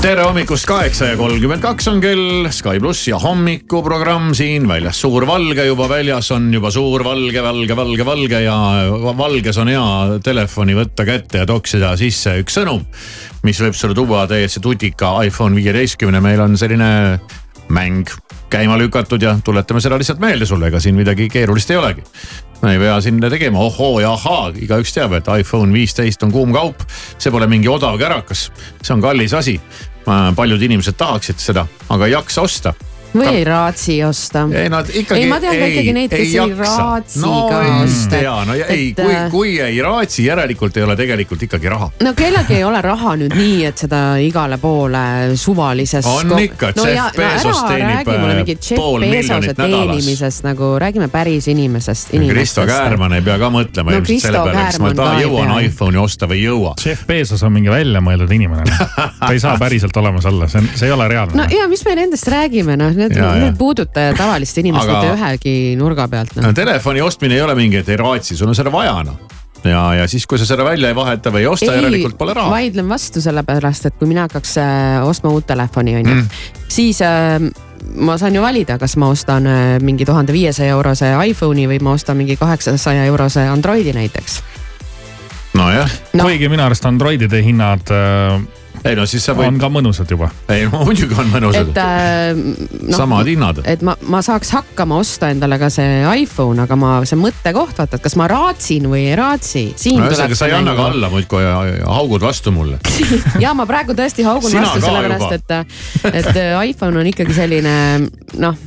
[0.00, 5.26] Tere hommikust, kaheksa ja kolmkümmend kaks on kell, Sky pluss ja hommikuprogramm siin väljas, suur
[5.28, 8.56] valge juba väljas on juba suur valge, valge, valge, valge ja
[9.18, 9.84] valges on hea
[10.24, 12.86] telefoni võtta kätte ja toksida sisse üks sõnum.
[13.44, 17.20] mis võib sulle tuua täiesti tutika iPhone viieteistkümne, meil on selline
[17.68, 18.08] mäng
[18.50, 22.08] käima lükatud ja tuletame seda lihtsalt meelde sulle, ega siin midagi keerulist ei olegi
[22.62, 26.52] me ei pea siin tegema ohoo ja ahaa, igaüks teab, et iPhone viisteist on kuum
[26.52, 26.82] kaup.
[27.18, 28.50] see pole mingi odav kärakas,
[28.82, 29.60] see on kallis asi.
[30.36, 32.74] Paljud inimesed tahaksid seda, aga ei jaksa osta
[33.14, 34.46] või ei raatsi osta.
[34.54, 35.20] ei nad ikkagi.
[35.20, 37.32] ei, ma tean ka ikkagi neid, kes ei, ei raatsi no,
[37.82, 38.16] osta.
[38.16, 41.90] tea, no ja, ei, kui, äh, kui ei raatsi, järelikult ei ole tegelikult ikkagi raha.
[42.04, 45.02] no kellelgi ei ole raha nüüd nii, et seda igale poole
[45.40, 46.06] suvalises.
[46.06, 49.96] On ikka, Jeff Bezos teenib, räägi äh, pool miljonit nädalas.
[49.96, 52.14] teenimisest nagu, räägime päris inimesest.
[52.30, 56.00] Kristo Käärmann ei pea ka mõtlema No ilmselt selle peale, kas ma ta jõuan iPhone'i
[56.00, 56.74] osta või ei jõua.
[56.84, 58.64] Jeff Bezos on mingi väljamõeldud inimene.
[59.20, 61.46] ta ei saa päriselt olemas olla, see on, see ei ole reaalne no.
[61.54, 63.44] ja mis me nendest räägime, noh, need, Ja, ja.
[63.46, 66.52] need puudutavad tavalist inimest Aga- mitte ühegi nurga pealt no no..
[66.56, 69.16] telefoni ostmine ei ole mingi, et ei raatsi, sul on seda vaja noh.
[69.64, 72.52] ja, ja siis, kui sa seda välja ei vaheta või ei osta, järelikult pole raha.
[72.52, 76.30] vaidlen vastu sellepärast, et kui mina hakkaks äh, ostma uut telefoni, onju Mm.,
[76.70, 77.36] siis äh,
[77.96, 81.92] ma saan ju valida, kas ma ostan äh, mingi tuhande viiesaja eurose iPhone'i või ma
[81.98, 84.40] ostan mingi kaheksasaja eurose Androidi näiteks.
[85.54, 86.24] nojah No.
[86.24, 88.40] kuigi minu arust Androidide hinnad äh,
[88.84, 89.50] ei no siis sa võid...
[89.50, 90.30] on ka mõnusad juba.
[90.52, 91.80] ei no muidugi on mõnusad et.
[91.80, 93.62] äh, no, Samad hinnad.
[93.68, 97.98] et ma, ma saaks hakkama osta endale ka see iPhone, aga ma, see mõttekoht, vaata,
[97.98, 99.66] et kas ma raatsin või ei raatsi.
[99.96, 102.80] no ühesõnaga, sa ei anna ka alla muudkui ja ja haugud vastu mulle.
[103.44, 105.54] ja ma praegu tõesti haugun Sina vastu, sellepärast et,
[106.10, 107.74] et äh, iPhone on ikkagi selline
[108.40, 108.58] noh,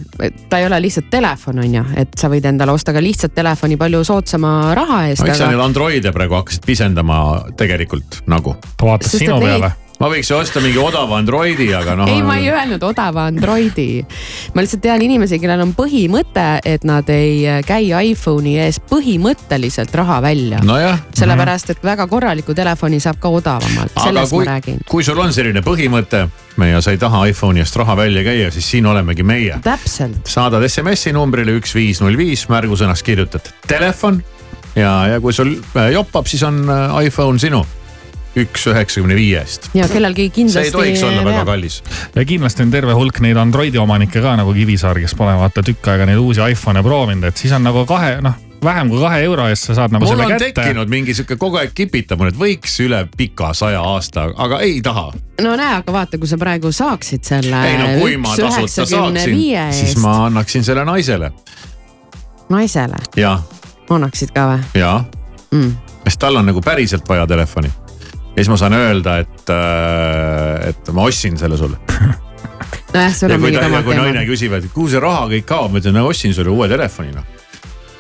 [0.50, 3.78] ta ei ole lihtsalt telefon, on ju, et sa võid endale osta ka lihtsalt telefoni
[3.80, 5.26] palju soodsama raha eest.
[5.26, 7.20] miks sa neid Androide praegu hakkasid pisendama
[7.60, 8.58] tegelikult nagu?
[8.78, 9.74] ta vaatas sinu peale.
[10.02, 12.10] Ma võiks ju osta mingi odava Androidi, aga noh.
[12.10, 14.04] ei, ma ei öelnud odava Androidi.
[14.56, 20.20] ma lihtsalt tean inimesi, kellel on põhimõte, et nad ei käi iPhone'i ees põhimõtteliselt raha
[20.26, 20.62] välja.
[20.66, 21.00] nojah.
[21.16, 24.82] sellepärast, et väga korraliku telefoni saab ka odavamalt, sellest kui ma räägin.
[24.90, 26.26] kui sul on selline põhimõte
[26.70, 29.60] ja sa ei taha iPhone'i eest raha välja käia, siis siin olemegi meie.
[29.64, 30.26] täpselt.
[30.30, 34.24] saadad SMS-i numbrile üks viis null viis, märgusõnas kirjutad telefon
[34.76, 37.64] ja, ja kui sul äh, joppab, siis on äh, iPhone sinu
[38.40, 39.70] üks üheksakümne viie eest.
[39.78, 40.60] ja kellelgi kindlasti.
[40.60, 41.82] see ei tohiks olla väga kallis.
[42.16, 45.94] ja kindlasti on terve hulk neid Androidi omanikke ka nagu Kivisaar, kes pole vaata tükk
[45.94, 49.48] aega neid uusi iPhone'e proovinud, et siis on nagu kahe, noh vähem kui kahe euro
[49.52, 50.52] eest sa saad nagu mul selle on kätte.
[50.56, 54.80] tekkinud mingi sihuke kogu aeg kipitab mul, et võiks üle pika saja aasta, aga ei
[54.86, 55.10] taha.
[55.44, 59.40] no näe, aga vaata, kui sa praegu saaksid selle ei no kui ma tasuta saaksin
[59.76, 61.32] siis ma annaksin selle naisele
[62.54, 63.38] naisele, ja,
[63.90, 64.96] annaksid ka või ja
[65.52, 65.72] mm.?
[66.08, 67.72] sest tal on nagu päriselt vaja telefoni.
[68.34, 69.54] Ja siis ma saan öelda, et,
[70.70, 71.78] et ma ostsin selle sulle.
[72.94, 75.74] nojah, sul on ta, ja omad kui naine küsib, et kuhu see raha kõik kaob,
[75.74, 77.28] ma ütlen, no ostsin sulle uue telefoni noh.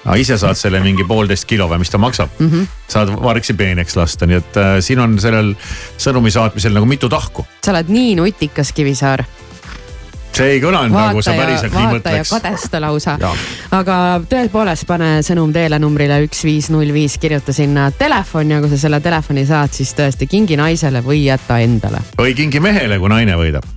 [0.03, 2.49] aga ise saad selle mingi poolteist kilo või mis ta maksab mm.
[2.49, 2.81] -hmm.
[2.95, 5.53] saad vargsi peeneks lasta, nii et äh, siin on sellel
[6.01, 7.45] sõnumi saatmisel nagu mitu tahku.
[7.63, 9.23] sa oled nii nutikas, Kivisaar.
[10.37, 12.31] See ei kõlanud nagu sa päriselt nii mõtleks.
[12.33, 13.17] kadesta lausa
[13.77, 13.97] aga
[14.29, 18.81] tõepoolest, pane sõnum teele numbrile üks viis null viis, kirjuta sinna telefon ja kui sa
[18.85, 22.01] selle telefoni saad, siis tõesti kingi naisele või jäta endale.
[22.17, 23.67] või kingi mehele, kui naine võidab.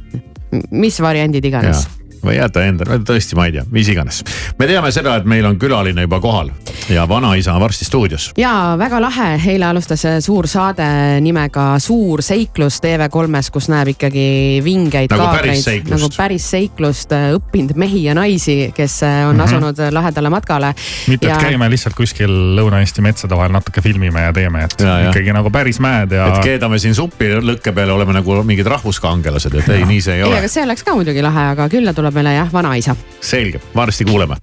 [0.70, 1.86] mis variandid iganes.
[2.26, 4.22] Või jäta endale, tõesti, ma ei tea, mis iganes.
[4.58, 6.50] me teame seda, et meil on külaline juba kohal
[6.92, 8.30] ja vanaisa on varsti stuudios.
[8.38, 10.86] ja väga lahe, eile alustas suur saade
[11.20, 17.76] nimega Suur seiklus TV3-s, kus näeb ikkagi vingeid Nagu päris kaadreid, nagu päris seiklust, õppinud
[17.78, 19.44] mehi ja naisi, kes äh, on Mhm.
[19.44, 20.72] asunud lahedale matkale.
[21.08, 25.10] mitte, et käime lihtsalt kuskil Lõuna-Eesti metsade vahel natuke filmime ja teeme, et Ja, ja.
[25.10, 26.42] ikkagi nagu päris mäed ja et.
[26.44, 30.24] keedame siin suppi lõkke peale, oleme nagu mingid rahvuskangelased, et ei, nii see ei ei,
[30.28, 30.48] ole aga.
[30.48, 32.96] see oleks ka muidugi lahe, aga külla tuleb meile jah, vanaisa.
[33.20, 34.36] selge, varsti kuuleme.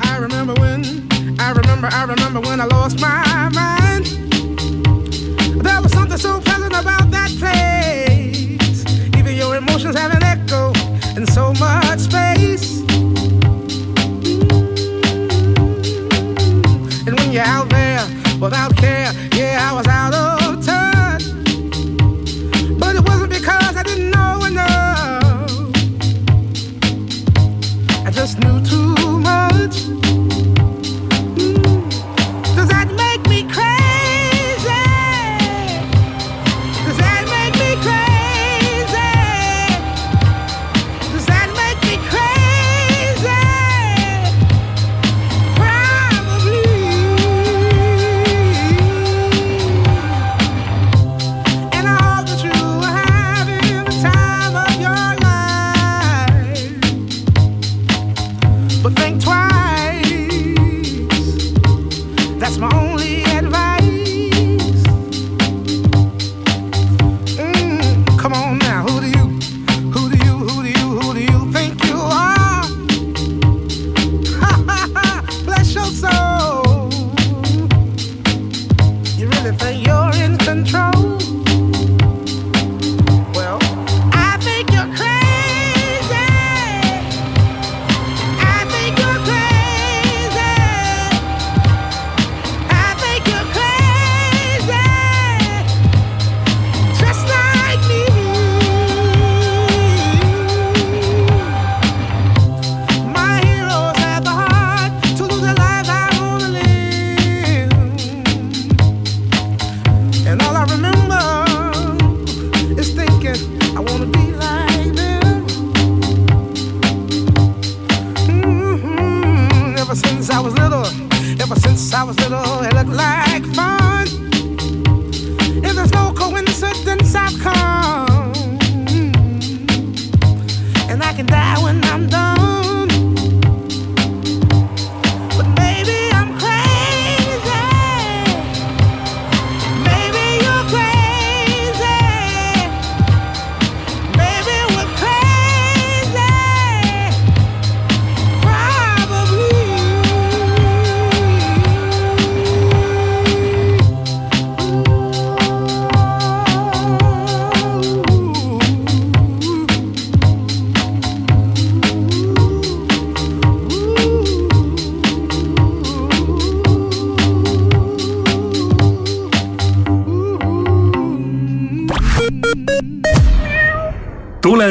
[0.00, 0.84] I remember when,
[1.38, 4.06] I remember, I remember when I lost my mind.
[5.64, 8.84] There was something so pleasant about that place.
[9.18, 10.72] Even your emotions have an echo
[11.16, 12.80] in so much space.
[17.06, 18.06] And when you're out there
[18.40, 19.03] without care,
[28.14, 30.03] just knew too much.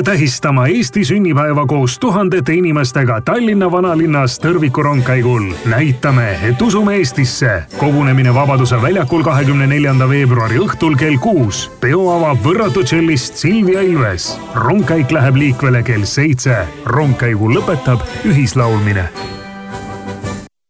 [0.04, 5.54] Tule tähistama Eesti sünnipäeva koos tuhandete inimestega Tallinna vanalinnas Tõrviku rongkäigul.
[5.66, 7.64] näitame, et usume Eestisse.
[7.78, 11.72] kogunemine Vabaduse väljakul kahekümne neljanda veebruari õhtul kell kuus.
[11.80, 14.40] peo avab võrratu tšellist Silvia Ilves.
[14.56, 16.68] rongkäik läheb liikvele kell seitse.
[16.86, 19.10] rongkäigu lõpetab ühislaulmine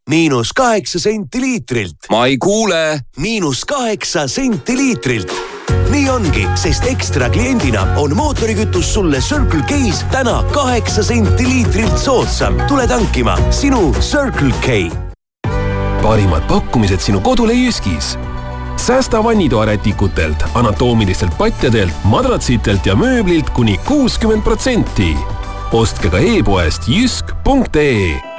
[0.09, 1.97] miinus kaheksa senti liitrilt.
[2.09, 2.99] ma ei kuule.
[3.17, 5.52] miinus kaheksa senti liitrilt.
[5.89, 12.61] Nii ongi, sest ekstra kliendina on mootorikütus sulle Circle K-s täna kaheksa senti liitrilt soodsam.
[12.67, 14.91] tule tankima sinu Circle K.
[16.01, 18.17] parimad pakkumised sinu kodule Jyskis
[18.77, 25.17] säästa vannitoarätikutelt, anatoomilistelt patjadelt, madratsitelt ja mööblilt kuni kuuskümmend protsenti.
[25.71, 28.32] ostke ka e-poest jysk.ee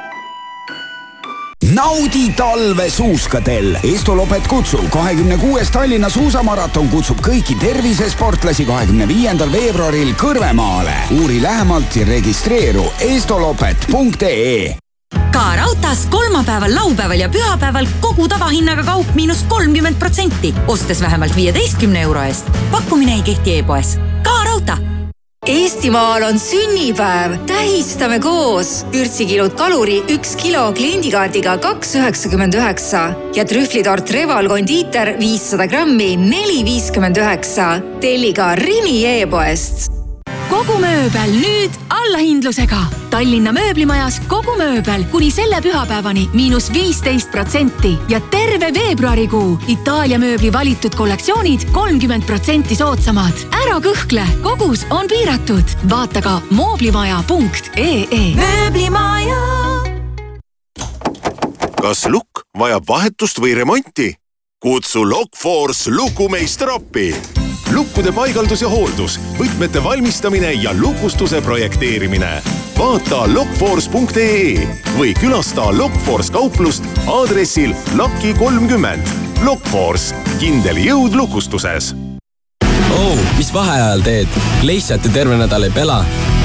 [1.73, 3.77] naudi talve suuskadel.
[3.95, 10.95] Estolopet kutsub kahekümne kuues Tallinna suusamaraton kutsub kõiki tervisesportlasi kahekümne viiendal veebruaril Kõrvemaale.
[11.21, 14.77] uuri lähemalt ja registreeru estolopet.ee
[15.33, 22.01] ka raudtees kolmapäeval, laupäeval ja pühapäeval kogu tavahinnaga kaup miinus kolmkümmend protsenti, ostes vähemalt viieteistkümne
[22.01, 22.51] euro eest.
[22.71, 23.99] pakkumine ei kehti e-poes.
[24.23, 24.95] ka raudtee
[25.47, 28.87] Eestimaal on sünnipäev, tähistame koos.
[28.93, 33.03] vürtsikilud kaluri üks kilo kliendikaardiga kaks üheksakümmend üheksa
[33.37, 37.75] ja trühvlitort Reval kondiiter viissada grammi neli viiskümmend üheksa.
[38.01, 39.94] telli ka Rimi e-poest
[40.51, 42.81] kogu mööbel nüüd allahindlusega.
[43.13, 50.53] Tallinna mööblimajas kogu mööbel kuni selle pühapäevani miinus viisteist protsenti ja terve veebruarikuu Itaalia mööbli
[50.53, 53.47] valitud kollektsioonid kolmkümmend protsenti soodsamad.
[53.53, 55.65] ära kõhkle, kogus on piiratud.
[55.91, 58.35] vaata ka mooblimaja.ee.
[58.35, 59.41] mööblimaja.
[61.81, 64.15] kas lukk vajab vahetust või remonti?
[64.61, 72.43] kutsu Lockforce lukumeister appi lukkude paigaldus ja hooldus, võtmete valmistamine ja lukustuse projekteerimine.
[72.79, 79.09] vaata lockforce.ee või külasta Lockforce kauplust aadressil Laki kolmkümmend.
[79.45, 81.95] Lockforce, kindel jõud lukustuses
[82.95, 83.19] oh,.
[83.37, 84.41] mis vaheajal teed?
[84.63, 86.05] lihtsalt ju terve nädal ei pela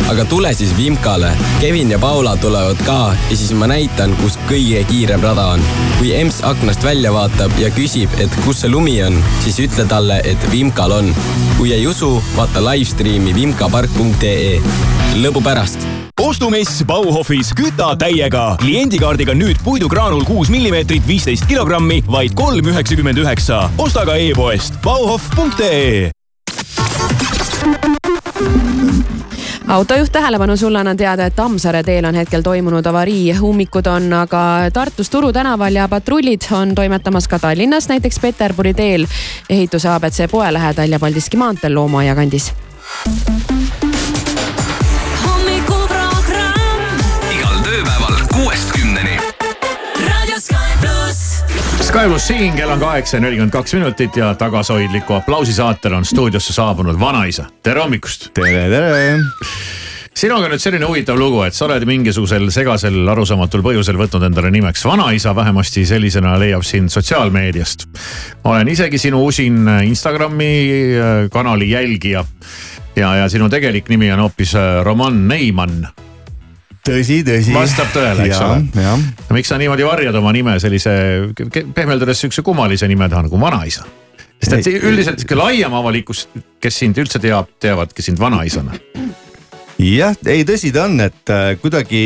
[0.10, 1.32] aga tule siis Vimkale.
[1.60, 5.62] Kevin ja Paula tulevad ka ja siis ma näitan, kus kõige kiirem rada on.
[6.00, 10.22] kui emps aknast välja vaatab ja küsib, et kus see lumi on, siis ütle talle,
[10.26, 11.14] et Vimkal on.
[11.58, 14.60] kui ei usu, vaata live-stream'i vimkapark.ee.
[15.22, 15.86] lõbu pärast
[16.20, 18.56] ostumess Bauhofis küta täiega.
[18.60, 23.70] kliendikaardiga nüüd puidukraanul kuus millimeetrit, viisteist kilogrammi, vaid kolm üheksakümmend üheksa.
[23.78, 26.10] osta ka e-poest bauhof.ee
[29.70, 34.42] autojuht tähelepanu, sulle annan teada, et Tammsaare teel on hetkel toimunud avarii, ummikud on aga
[34.74, 39.06] Tartus Turu tänaval ja patrullid on toimetamas ka Tallinnas, näiteks Peterburi teel,
[39.50, 42.54] ehituse abc poe lähedal ja Paldiski maanteel Loomaia kandis.
[51.90, 56.06] Sky pluss siin, kell on kaheksa ja nelikümmend kaks minutit ja tagasihoidliku aplausi saatel on
[56.06, 57.46] stuudiosse saabunud vanaisa.
[57.64, 58.28] tere hommikust.
[58.34, 59.18] tere, tere.
[60.14, 64.86] sinuga nüüd selline huvitav lugu, et sa oled mingisugusel segasel arusaamatul põhjusel võtnud endale nimeks
[64.86, 67.88] vanaisa, vähemasti sellisena leiab sind sotsiaalmeediast.
[68.44, 70.52] olen isegi sinu usin Instagrami
[70.94, 72.22] äh, kanali jälgija
[72.96, 75.88] ja, ja sinu tegelik nimi on hoopis äh, Roman Neiman
[76.86, 77.54] tõsi, tõsi.
[77.56, 78.98] vastab tõele, eks ja, ole.
[79.36, 80.94] miks sa niimoodi varjad oma nime sellise
[81.36, 83.88] pehmelt öeldes sihukese kummalise nime taha nagu vanaisa?
[84.40, 86.28] sest et üldiselt sihuke laiem avalikkus,
[86.64, 88.78] kes sind üldse teab, teavadki sind vanaisana.
[89.80, 92.00] jah, ei tõsi ta on, et äh, kuidagi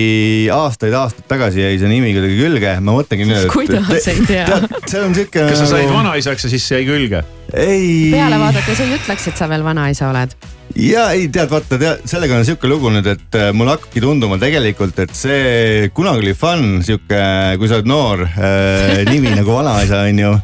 [0.53, 3.47] aastaid-aastaid tagasi jäi see nimi kuidagi külge, ma mõtlengi nüüd.
[3.53, 4.47] kuidas ei tea?
[4.89, 5.45] see on sihuke.
[5.45, 7.23] kas sa said nagu- vanaisaks ja siis see jäi külge?
[7.53, 8.11] ei.
[8.13, 10.37] peale vaadates ei ütleks, et sa veel vanaisa oled
[10.79, 14.39] ja ei tead, vaata tead, sellega on sihuke lugu nüüd, et äh, mulle hakkabki tunduma
[14.41, 17.21] tegelikult, et see kunagi oli fun, sihuke,
[17.61, 20.35] kui sa oled noor äh, nimi nagu vanaisa on ju.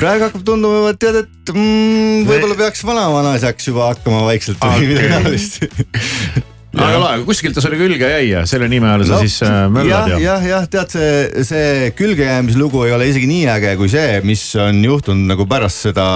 [0.00, 4.94] praegu hakkab tunduma, et tead, et mm, võib-olla peaks vana-vanaisaks juba hakkama vaikselt või okay.
[4.94, 5.60] midagi taolist
[6.80, 9.64] aga lahe, kuskilt ta sulle külge jäi ja selle nime all sa no, siis äh,
[9.72, 10.20] möllad ja.
[10.22, 14.44] jah, jah, tead see, see külgejäämise lugu ei ole isegi nii äge kui see, mis
[14.58, 16.06] on juhtunud nagu pärast seda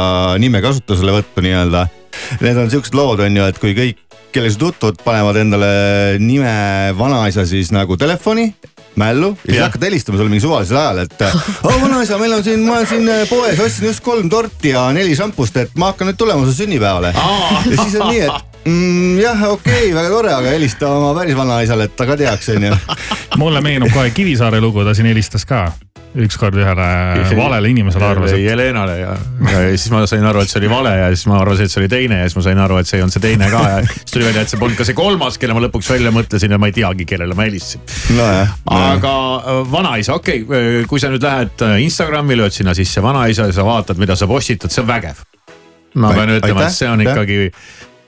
[0.43, 1.89] nime kasutuselevõttu nii-öelda
[2.41, 4.01] Need on siuksed lood, on ju, et kui kõik,
[4.35, 5.67] kelle su tutvud panevad endale
[6.19, 6.55] nime
[6.99, 8.49] vanaisa siis nagu telefoni
[8.99, 11.23] mällu ja siis hakkad helistama sulle mingi suvalisel ajal, et
[11.67, 14.87] oh vanaisa, meil on siin, ma olen siin äh, poes, ostsin just kolm torti ja
[14.95, 17.15] neli šampust, et ma hakkan nüüd tulema su sünnipäevale.
[17.15, 21.39] ja siis on nii, et mm, jah, okei okay,, väga tore, aga helista oma päris
[21.39, 22.77] vanaisale, et ta ka teaks, onju.
[23.43, 25.69] mulle meenub kohe Kivisaare lugu, ta siin helistas ka
[26.15, 26.87] ükskord ühele
[27.35, 28.43] valele inimesele arvas, et.
[28.45, 29.15] Jelenale ja,
[29.49, 31.81] ja siis ma sain aru, et see oli vale ja siis ma arvasin, et see
[31.83, 33.81] oli teine ja siis ma sain aru, et see ei olnud see teine ka ja
[33.89, 36.61] siis tuli välja, et see polnud ka see kolmas, kelle ma lõpuks välja mõtlesin ja
[36.63, 37.83] ma ei teagi, kellele ma helistasin
[38.19, 38.29] no.
[38.79, 43.49] aga äh, vanaisa, okei okay,, kui sa nüüd lähed äh, Instagrami, lööd sinna sisse vanaisa
[43.51, 45.25] ja sa vaatad, mida sa postitad, see on vägev.
[45.99, 47.41] ma pean ütlema, et see on ikkagi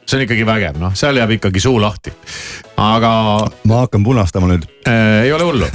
[0.07, 2.13] see on ikkagi vägev, noh, seal jääb ikkagi suu lahti.
[2.77, 3.11] aga.
[3.67, 5.25] ma hakkan punastama nüüd äh,.
[5.27, 5.69] ei ole hullu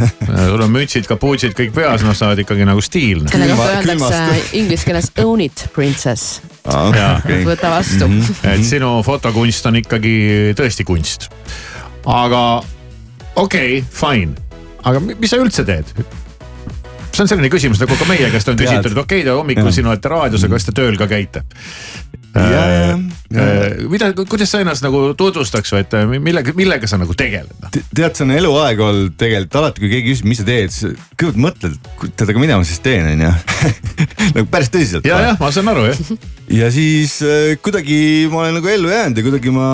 [0.52, 3.32] sul on mütsid, kapuutsid kõik peas, noh, sa oled ikkagi nagu stiilne.
[3.32, 6.88] selle kohta öeldakse inglise keeles own it princess ah,.
[6.92, 7.44] Okay.
[7.52, 8.22] võta vastu mm.
[8.22, 8.54] -hmm.
[8.54, 10.16] et sinu fotokunst on ikkagi
[10.58, 11.28] tõesti kunst.
[12.06, 12.64] aga
[13.36, 14.36] okei okay,, fine,
[14.84, 15.92] aga mis sa üldse teed?
[17.12, 19.72] see on selline küsimus nagu ka meie käest on küsitud, et okei okay,, te hommikul
[19.76, 21.44] siin olete raadios, aga kas te tööl ka käite?
[22.32, 22.92] Äh,
[23.36, 27.52] äh, mida, kuidas sa ennast nagu tutvustaks või et äh, millega, millega sa nagu tegeled?
[27.92, 31.42] tead, see on eluaeg olnud tegelikult alati, kui keegi küsib, mis sa teed, siis kõigepealt
[31.44, 31.74] mõtled,
[32.06, 33.32] tead, aga mida ma siis teen, on ju.
[34.38, 35.08] nagu päris tõsiselt.
[35.10, 36.00] ja, jah, ma saan aru jah.
[36.62, 37.18] ja siis
[37.66, 38.00] kuidagi
[38.32, 39.68] ma olen nagu ellu jäänud ja kuidagi ma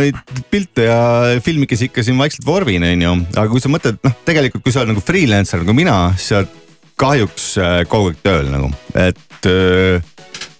[0.00, 1.02] neid pilte ja
[1.44, 3.12] filmikesi ikka siin vaikselt vormin, on ju.
[3.34, 6.40] aga kui sa mõtled, noh, tegelikult kui sa oled nagu freelancer nagu mina, siis sa
[6.40, 6.56] oled
[7.00, 7.52] kahjuks
[7.92, 9.44] kogu aeg tööl nagu, et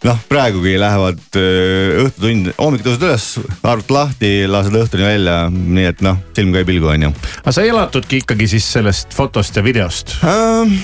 [0.06, 3.26] noh, praegugi lähevad äh, õhtutund, hommikul tõused üles,
[3.68, 7.12] arvut lahti, lased õhtuni välja, nii et noh, silm ka ei pilgu, on ju.
[7.42, 10.76] aga sa elatudki ikkagi siis sellest fotost ja videost äh,?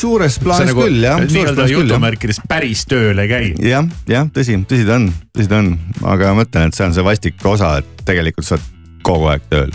[0.00, 1.20] suures plaanis nagu, küll jah.
[1.24, 3.52] nii-öelda jutumärkides päris tööl ei käi.
[3.64, 6.96] jah, jah, tõsi, tõsi ta on, tõsi ta on, aga ma mõtlen, et see on
[6.96, 8.72] see vastik osa, et tegelikult sa oled
[9.06, 9.72] kogu aeg tööl.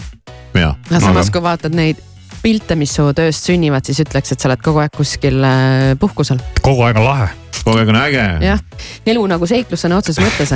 [0.53, 0.77] jah.
[0.99, 2.01] samas, kui vaatad neid
[2.46, 6.41] pilte, mis su tööst sünnivad, siis ütleks, et sa oled kogu aeg kuskil äh, puhkusel.
[6.62, 7.32] kogu aeg on lahe
[7.66, 8.26] kogu aeg on äge.
[8.46, 8.62] jah,
[9.10, 10.54] elu nagu seiklus sõna otseses mõttes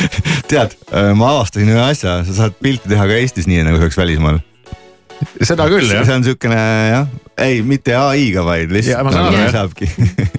[0.50, 3.96] tead, äh, ma avastasin ühe asja, sa saad pilti teha ka Eestis nii nagu saaks
[3.96, 4.42] välismaal.
[5.40, 6.04] seda küll jah.
[6.04, 6.60] see on siukene
[6.90, 7.08] jah,
[7.40, 9.06] ei mitte ai-ga, vaid lihtsalt.
[9.08, 9.52] ma saan aru jah.
[9.56, 9.90] saabki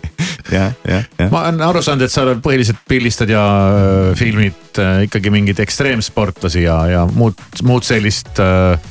[0.58, 1.34] jah, jah, jah.
[1.34, 3.44] ma olen aru saanud, et sa põhiliselt pildistad ja
[3.74, 8.91] äh, filmid ikkagi mingeid ekstreemsportlasi ja, ja muud, muud sellist äh,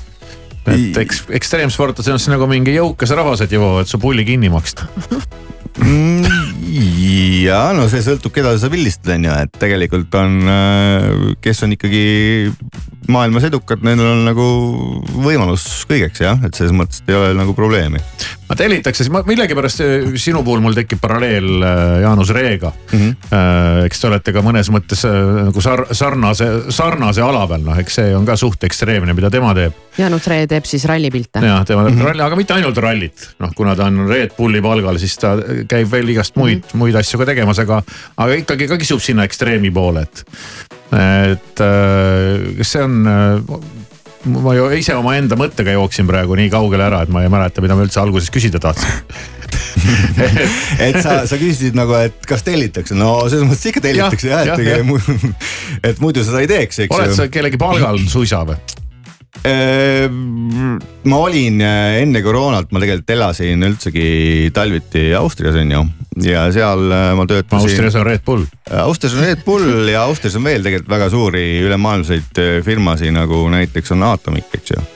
[0.69, 4.89] et eks, ekstreemsportlasi on siis nagu mingi jõukas rahvas, et jõuavad su pulli kinni maksta
[5.81, 6.51] mm,
[7.45, 11.77] ja no see sõltub, keda sa pildistad, on ju, et tegelikult on, äh, kes on
[11.77, 12.05] ikkagi
[13.11, 14.51] maailmas edukad, nendel on nagu
[15.25, 18.03] võimalus kõigeks jah, et selles mõttes ei ole nagu probleemi.
[18.51, 22.99] Ma tellitakse, siis ma millegipärast äh, sinu puhul mul tekib paralleel äh, Jaanus Reega mm.
[22.99, 23.85] -hmm.
[23.87, 28.15] eks te olete ka mõnes mõttes nagu sar, sarnase, sarnase ala peal, noh, eks see
[28.17, 29.77] on ka suht ekstreemne, mida tema teeb.
[29.99, 31.43] Jaanus Ree teeb siis rallipilte.
[31.45, 32.11] jah, tema teeb mm -hmm.
[32.11, 35.37] ralli, aga mitte ainult rallit, noh, kuna ta on Red Bulli palgal, siis ta
[35.69, 36.83] käib veel igast muid mm, -hmm.
[36.83, 37.83] muid asju ka tegemas, aga,
[38.17, 40.25] aga ikkagi ka kisub sinna ekstreemi poole, et
[40.91, 43.80] et äh, kas see on äh,
[44.29, 47.77] ma ju ise omaenda mõttega jooksin praegu nii kaugele ära, et ma ei mäleta, mida
[47.77, 48.91] ma üldse alguses küsida tahtsin
[50.87, 54.59] et sa, sa küsisid nagu, et kas tellitakse, no selles mõttes ikka tellitakse jah ja,
[54.61, 55.41] ja, et,
[55.93, 56.99] et muidu seda ei teeks, eks ju.
[56.99, 58.59] oled sa kellegi palgal suisa või?
[59.47, 60.77] Ehm,
[61.09, 65.85] ma olin äh, enne koroonat, ma tegelikult elasin üldsegi talviti Austrias on ju
[66.27, 67.63] ja seal äh, ma töötasin.
[67.63, 68.45] Austrias on Red Bull.
[68.83, 73.47] Austrias on Red Bull ja Austrias on veel tegelikult väga suuri ülemaailmseid äh, firmasid nagu
[73.53, 74.89] näiteks on Atomic, eks ju.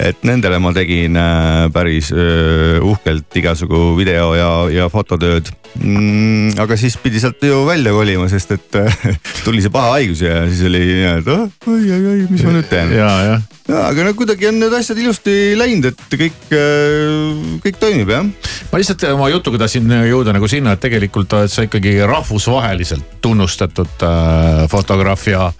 [0.00, 1.18] Et nendele ma tegin
[1.74, 6.56] päris uhkelt igasugu video ja, ja fototööd mm,.
[6.60, 8.80] aga siis pidi sealt ju välja kolima, sest et
[9.46, 12.56] tuli see paha haigus ja siis oli nii, et oh, oi, oi, oi, mis ma
[12.56, 12.94] nüüd teen.
[12.96, 16.38] ja, jah ja, aga no kuidagi on need asjad ilusti läinud, et kõik,
[17.64, 18.26] kõik toimib jah.
[18.70, 24.06] ma lihtsalt oma jutuga tahtsin jõuda nagu sinna, et tegelikult oled sa ikkagi rahvusvaheliselt tunnustatud
[24.06, 25.50] äh, fotograaf ja,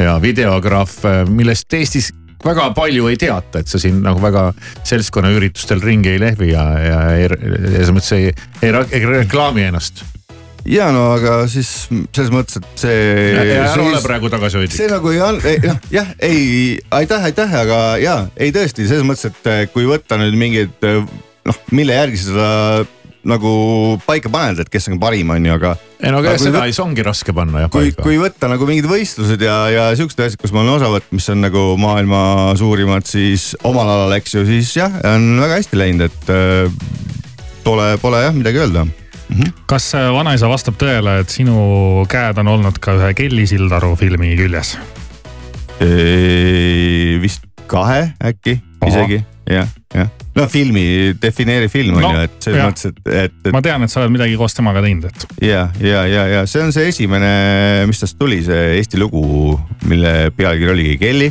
[0.00, 0.98] ja videograaf,
[1.30, 2.10] millest Eestis
[2.44, 4.48] väga palju ei teata, et sa siin nagu väga
[4.88, 8.32] seltskonnaüritustel ringi ei lehvi ja, ja, ja selles mõttes ei,
[8.62, 10.04] ei, ei reklaami ennast
[10.68, 12.96] ja no aga siis selles mõttes, et see.
[13.34, 14.76] ära ole praegu tagasihoidlik.
[14.76, 19.32] see nagu ei olnud, noh jah, ei, aitäh, aitäh, aga ja ei tõesti selles mõttes,
[19.32, 20.88] et kui võtta nüüd mingid
[21.48, 22.50] noh, mille järgi seda
[23.28, 23.52] nagu
[24.06, 25.74] paika paned, et kes on parim, on ju, aga.
[26.02, 26.80] ei no aga seda võt...
[26.84, 28.02] ongi raske panna jah paika.
[28.02, 31.14] kui, kui võtta nagu mingid võistlused ja, ja siuksed asjad, kus ma olen osa võtnud,
[31.18, 32.22] mis on nagu maailma
[32.58, 36.66] suurimad, siis omal alal, eks ju, siis jah, on väga hästi läinud, et äh,
[37.66, 38.92] pole, pole jah midagi öelda mm.
[39.30, 39.54] -hmm.
[39.70, 44.34] kas äh, vanaisa vastab tõele, et sinu käed on olnud ka ühe Kelly Sildaru filmi
[44.36, 44.76] küljes?
[47.22, 48.88] vist kahe äkki Aha.
[48.90, 50.10] isegi jah, jah.
[50.36, 50.84] no filmi,
[51.22, 53.52] defineeri film on no, ju, et selles mõttes, et, et, et.
[53.54, 55.26] ma tean, et sa oled midagi koos temaga teinud, et.
[55.44, 57.32] ja, ja, ja, ja see on see esimene,
[57.90, 59.56] mis tast tuli, see Eesti lugu,
[59.90, 61.30] mille pealkiri oligi Kelly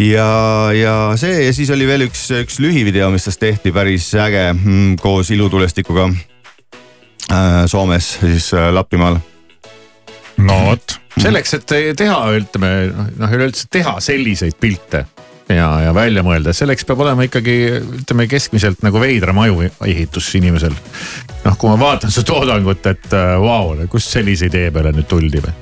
[0.00, 0.28] ja,
[0.76, 4.96] ja see ja siis oli veel üks, üks lühivideo, mis tast tehti päris äge mm,
[5.02, 9.20] koos ilutulestikuga äh, Soomes, siis äh, Lapimaal.
[10.40, 10.96] no vot.
[11.20, 12.72] selleks, et teha, ütleme
[13.20, 15.04] noh, üleüldse teha selliseid pilte
[15.48, 17.56] ja, ja välja mõelda, selleks peab olema ikkagi
[18.02, 20.74] ütleme keskmiselt nagu veidra majuehitus inimesel.
[21.44, 25.10] noh, kui ma vaatan su toodangut, et äh, vau wow,, kust sellise idee peale nüüd
[25.10, 25.54] tuldi või?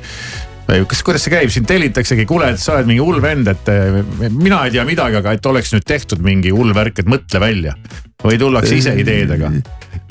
[0.90, 4.00] Kas, kuidas see käib, sind tellitaksegi, kuule, et sa oled mingi hull vend, et äh,
[4.30, 7.76] mina ei tea midagi, aga et oleks nüüd tehtud mingi hull värk, et mõtle välja.
[8.20, 9.48] või tullakse ise ideedega?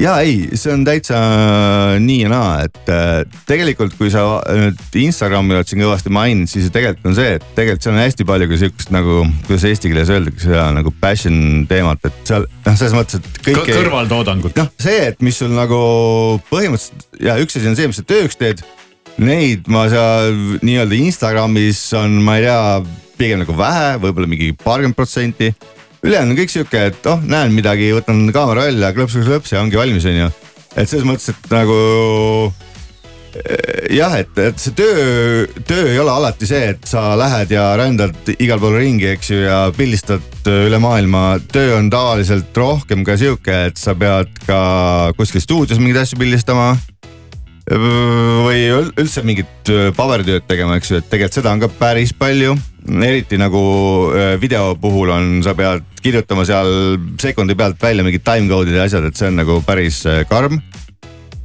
[0.02, 1.20] ja ei, see on täitsa
[2.02, 6.72] nii ja naa, et äh, tegelikult, kui sa nüüd Instagrami oled siin kõvasti maininud, siis
[6.74, 10.14] tegelikult on see, et tegelikult seal on hästi palju ka sihukest nagu, kuidas eesti keeles
[10.16, 13.62] öeldakse seda nagu passion teemat, et seal noh, selles mõttes, et kõik.
[13.70, 14.58] kõrvaltoodangut.
[14.60, 15.80] noh, see, et mis sul nagu
[16.50, 18.64] põhimõtteliselt ja üks asi on see, mis sa tööks teed.
[19.20, 22.62] Neid ma seal nii-öelda Instagramis on, ma ei tea,
[23.20, 25.52] pigem nagu vähe, võib-olla mingi paarkümmend protsenti
[26.04, 30.08] ülejäänud on kõik sihuke, et oh, näen midagi, võtan kaamera välja, klõps-klõps ja ongi valmis,
[30.08, 30.32] on ju.
[30.76, 31.78] et selles mõttes, et nagu
[33.36, 37.72] eh, jah, et, et see töö, töö ei ole alati see, et sa lähed ja
[37.80, 41.26] rändad igal pool ringi, eks ju, ja pildistad üle maailma.
[41.52, 44.62] töö on tavaliselt rohkem ka sihuke, et sa pead ka
[45.20, 46.72] kuskil stuudios mingeid asju pildistama
[47.70, 48.64] või
[48.98, 52.56] üldse mingit pabertööd tegema, eks ju, et tegelikult seda on ka päris palju.
[52.90, 53.62] Eriti nagu
[54.16, 59.06] äh, video puhul on, sa pead kirjutama seal sekundi pealt välja mingid timecode'id ja asjad,
[59.10, 60.62] et see on nagu päris äh, karm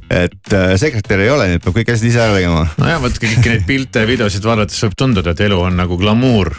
[0.09, 2.65] et äh, sekretäri ei ole, nii et peab kõik asjad ise ära tegema.
[2.77, 6.51] nojah, vot kõiki neid pilte ja videosid vaadates võib tunduda, et elu on nagu glamuur.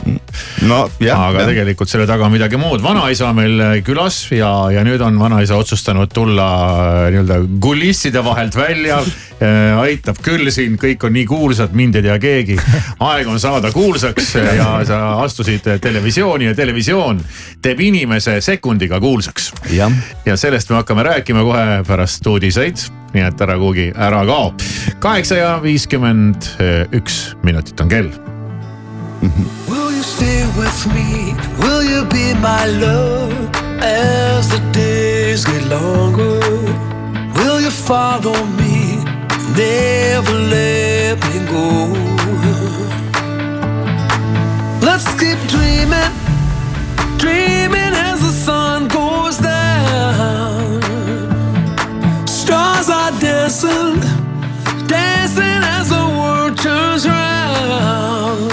[0.66, 1.38] no aga jah.
[1.47, 5.59] tegelikult selle taga on midagi muud, vanaisa on meil külas ja, ja nüüd on vanaisa
[5.61, 8.99] otsustanud tulla äh, nii-öelda kulisside vahelt välja
[9.38, 9.78] äh,.
[9.78, 12.59] aitab küll siin, kõik on nii kuulsad, mind ei tea keegi.
[13.12, 17.22] aeg on saada kuulsaks ja sa astusid televisiooni ja televisioon
[17.62, 19.53] teeb inimese sekundiga kuulsaks.
[19.70, 24.52] ja sellest me hakkame rääkima kohe pärast uudiseid nii et ära kuhugi ära kao.
[25.00, 26.50] kaheksa ja viiskümmend
[26.92, 28.10] üks minutit on kell.
[29.68, 31.32] Will you stay with me?
[31.58, 33.32] Will you be my love
[33.80, 36.40] as the days get longer?
[37.36, 39.00] Will you follow me?
[39.56, 41.66] Never let me go.
[44.82, 46.12] Let's keep dreaming,
[47.16, 50.45] dreaming as the sun goes down.
[52.87, 54.01] Stars are dancing,
[54.87, 58.53] dancing as the world turns round.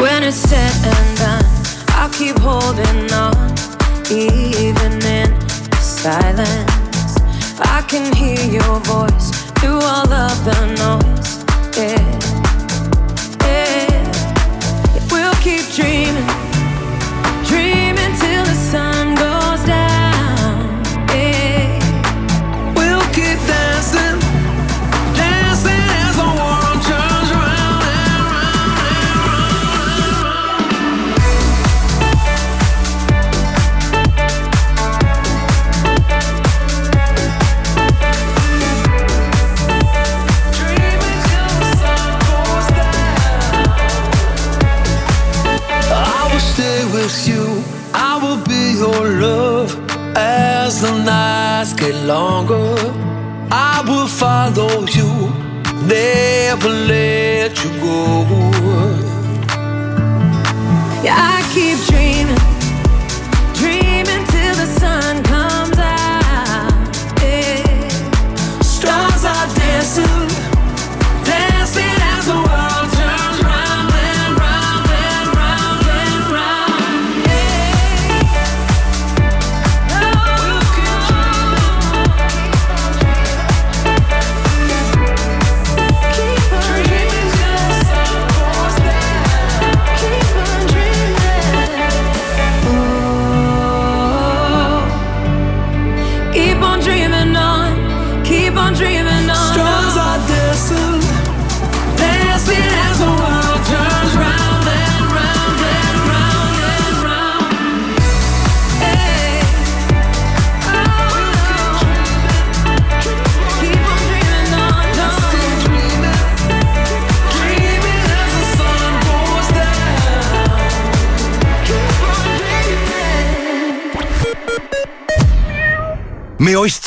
[0.00, 1.44] When it's said and done,
[1.88, 3.34] I'll keep holding on,
[4.10, 5.38] even in
[5.72, 7.18] silence.
[7.60, 11.44] I can hear your voice through all of the noise.
[11.76, 12.00] Yeah,
[13.44, 14.00] yeah.
[15.10, 16.09] We'll keep dreaming, dreaming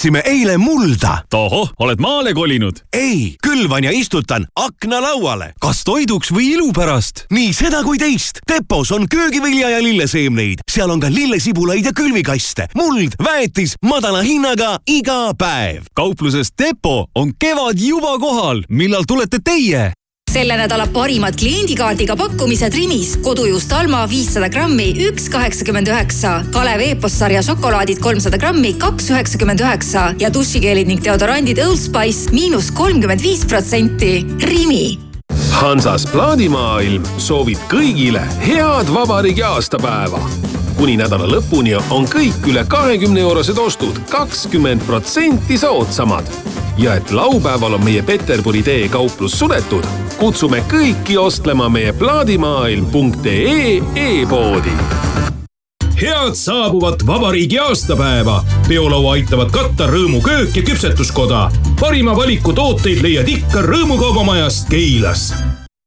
[0.03, 1.23] ostsime eile mulda.
[1.29, 2.75] tohoh, oled maale kolinud?
[2.93, 5.53] ei, külvan ja istutan aknalauale.
[5.59, 7.23] kas toiduks või ilu pärast?
[7.31, 8.43] nii seda kui teist.
[8.51, 14.75] Depos on köögivilja ja lilleseemneid, seal on ka lillesibulaid ja külvikaste, muld, väetis madala hinnaga
[14.85, 15.87] iga päev.
[15.95, 19.93] kaupluses Depo on kevad juba kohal, millal tulete teie?
[20.33, 23.17] Selle nädala parimad kliendikaardiga pakkumised Rimis.
[23.21, 26.39] kodujuust Alma viissada grammi, üks kaheksakümmend üheksa.
[26.55, 32.33] Kalev Eepos sarja šokolaadid kolmsada grammi, kaks üheksakümmend üheksa ja dušikeelid ning deodorandid Old Spice
[32.33, 34.23] miinus kolmkümmend viis protsenti.
[34.49, 34.97] Rimi
[35.53, 40.19] Hansas plaadimaailm soovib kõigile head vabariigi aastapäeva.
[40.77, 46.27] Kuni nädala lõpuni on kõik üle kahekümne eurosed ostud kakskümmend protsenti soodsamad.
[46.77, 49.85] ja et laupäeval on meie Peterburi tee kauplus suletud,
[50.17, 54.77] kutsume kõiki ostlema meie plaadimaailm.ee e-poodi
[56.01, 58.43] head saabuvat vabariigi aastapäeva.
[58.67, 61.51] peolaua aitavad katta Rõõmuköök ja küpsetuskoda.
[61.79, 65.33] parima valiku tooteid leiad ikka Rõõmukaubamajast Keilas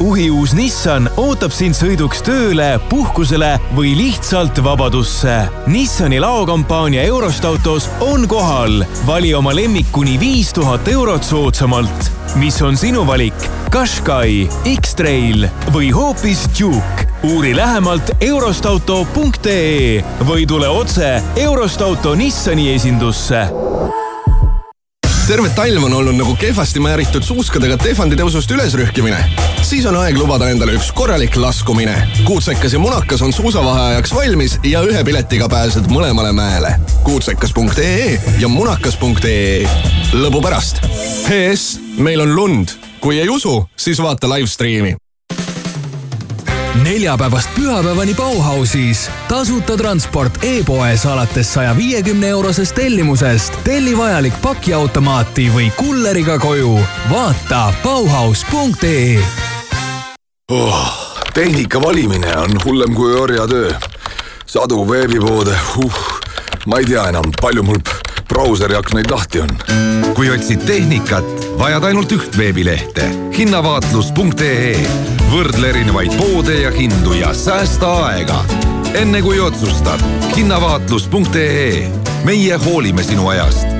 [0.00, 5.36] uhiuus Nissan ootab sind sõiduks tööle, puhkusele või lihtsalt vabadusse.
[5.72, 8.84] Nissani laokampaania Eurost autos on kohal.
[9.06, 12.10] vali oma lemmik kuni viis tuhat eurot soodsamalt.
[12.36, 13.48] mis on sinu valik?
[13.70, 17.06] Qashqai, X-Trail või hoopis Duke?
[17.22, 23.48] uuri lähemalt eurostauto.ee või tule otse Eurost auto Nissani esindusse
[25.26, 29.18] terve talv on olnud nagu kehvasti määritud suuskadega Tehvandi tõusust ülesrühkimine.
[29.62, 31.96] siis on aeg lubada endale üks korralik laskumine.
[32.24, 36.76] kuutsekas ja munakas on suusavaheajaks valmis ja ühe piletiga pääsed mõlemale mäele.
[37.02, 39.68] kuutsekas.ee ja munakas.ee.
[40.12, 40.82] lõbu pärast.
[41.26, 42.68] PS, meil on lund.
[43.00, 44.96] kui ei usu, siis vaata live stream'i
[46.84, 49.10] neljapäevast pühapäevani Bauhausis.
[49.28, 53.52] tasuta transport e-poes alates saja viiekümne eurosest tellimusest.
[53.64, 56.80] telli vajalik pakiautomaati või kulleriga koju.
[57.10, 59.24] vaata Bauhaus.ee
[60.50, 61.24] oh,.
[61.34, 63.72] tehnika valimine on hullem kui orjatöö.
[64.46, 65.94] sadu veebipoode, uh,
[66.66, 67.78] ma ei tea enam, palju mul
[68.28, 69.52] brauseri aknaid lahti on.
[70.14, 71.24] kui otsid tehnikat,
[71.58, 74.74] vajad ainult üht veebilehte hinnavaatlus.ee.
[75.32, 78.44] võrdle erinevaid poode ja hindu ja säästa aega.
[78.94, 80.02] enne kui otsustad,
[80.36, 81.88] hinnavaatlus.ee.
[82.24, 83.75] meie hoolime sinu ajast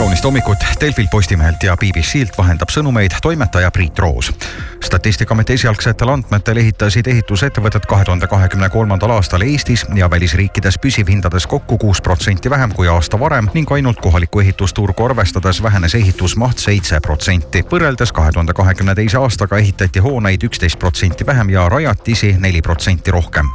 [0.00, 4.32] kaunist hommikut Delfilt, Postimehelt ja BBC-lt vahendab sõnumeid toimetaja Priit Roos.
[4.80, 11.78] statistikaameti esialgsetel andmetel ehitasid ehitusettevõtted kahe tuhande kahekümne kolmandal aastal Eestis ja välisriikides püsivhindades kokku
[11.78, 17.62] kuus protsenti vähem kui aasta varem ning ainult kohalikku ehitusturgu arvestades vähenes ehitusmaht seitse protsenti.
[17.72, 23.10] võrreldes kahe tuhande kahekümne teise aastaga ehitati hooneid üksteist protsenti vähem ja rajatisi neli protsenti
[23.10, 23.46] rohkem.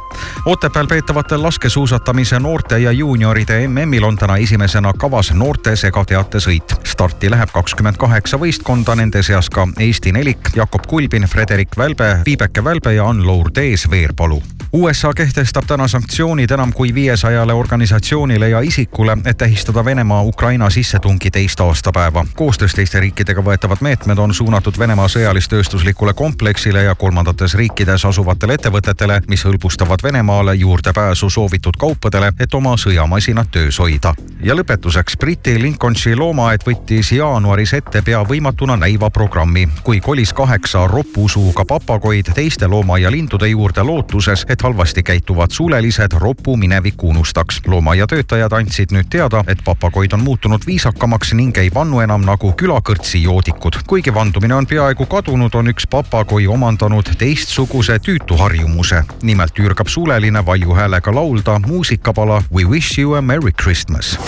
[0.46, 6.76] Otepääl peetavatel laskesuusatamise noorte ja juunioride MM-il on täna esimesena kavas noorte segateate sõit.
[6.84, 12.64] starti läheb kakskümmend kaheksa võistkonda, nende seas ka Eesti nelik Jakob Kulbin, Frederik Välbe, Viibeke
[12.64, 14.42] Välbe ja Ann-Lour Tees Veerpalu.
[14.72, 21.30] USA kehtestab täna sanktsioonid enam kui viiesajale organisatsioonile ja isikule, et tähistada Venemaa Ukraina sissetungi
[21.30, 22.26] teist aastapäeva.
[22.34, 29.20] koostöös teiste riikidega võetavad meetmed on suunatud Venemaa sõjalis-tööstuslikule kompleksile ja kolmandates riikides asuvatele ettevõtetele,
[29.28, 34.14] mis hõlbustavad Venemaale juurdepääsu soovitud kaupadele, et oma sõjamasinat töös hoida.
[34.42, 40.86] ja lõpetuseks Briti Lincolnshire loomaaed võttis jaanuaris ette pea võimatuna näiva programmi, kui kolis kaheksa
[40.86, 47.60] ropusuuga papagoid teiste loomaialindude juurde lootuses, et halvasti käituvad sulelised ropu minevikku unustaks.
[47.66, 53.22] loomaaiatöötajad andsid nüüd teada, et papagoid on muutunud viisakamaks ning ei vannu enam nagu külakõrtsi
[53.22, 53.76] joodikud.
[53.86, 59.02] kuigi vandumine on peaaegu kadunud, on üks papagoi omandanud teistsuguse tüütu harjumuse.
[59.22, 64.18] nimelt ürgab suleline valju häälega laulda muusikapala We wish you a merry Christmas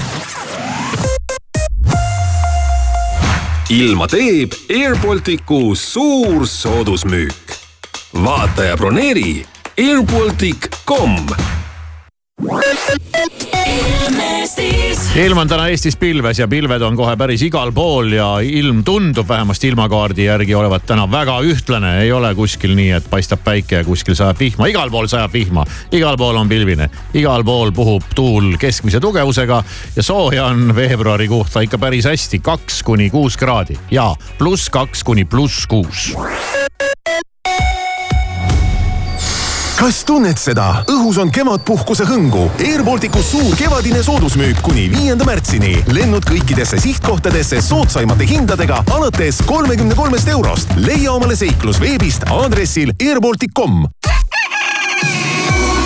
[3.69, 7.57] ilma teeb Air Balticu suur soodusmüük.
[8.25, 9.45] vaata ja broneeri
[9.79, 11.27] airbaltic.com
[15.19, 19.29] ilm on täna Eestis pilves ja pilved on kohe päris igal pool ja ilm tundub
[19.29, 21.93] vähemasti ilmakaardi järgi olevat täna väga ühtlane.
[22.03, 25.67] ei ole kuskil nii, et paistab päike ja kuskil sajab vihma, igal pool sajab vihma,
[25.93, 29.63] igal pool on pilvine, igal pool puhub tuul keskmise tugevusega
[29.97, 33.79] ja sooja on veebruari kohta ikka päris hästi, kaks kuni kuus kraadi.
[33.91, 36.17] Ja pluss kaks kuni pluss kuus
[39.79, 40.83] kas tunned seda?
[40.91, 42.49] õhus on kevadpuhkuse hõngu.
[42.67, 45.77] Airbalticus suur kevadine soodusmüük kuni viienda märtsini.
[45.95, 50.69] lennud kõikidesse sihtkohtadesse soodsaimate hindadega alates kolmekümne kolmest eurost.
[50.77, 53.87] leia omale seiklus veebist aadressil airbaltic.com.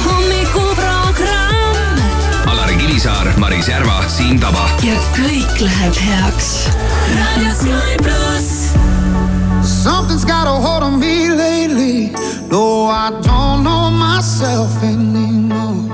[0.07, 2.01] hommikuprogramm.
[2.47, 4.69] Alari Kivisaar, Maris Järva, Siim Taba.
[4.83, 6.69] ja kõik läheb heaks.
[9.83, 11.22] Something's got a hold on me
[12.53, 15.89] No, I don't know myself anymore.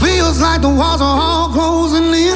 [0.00, 2.18] Feels like the walls are all closing in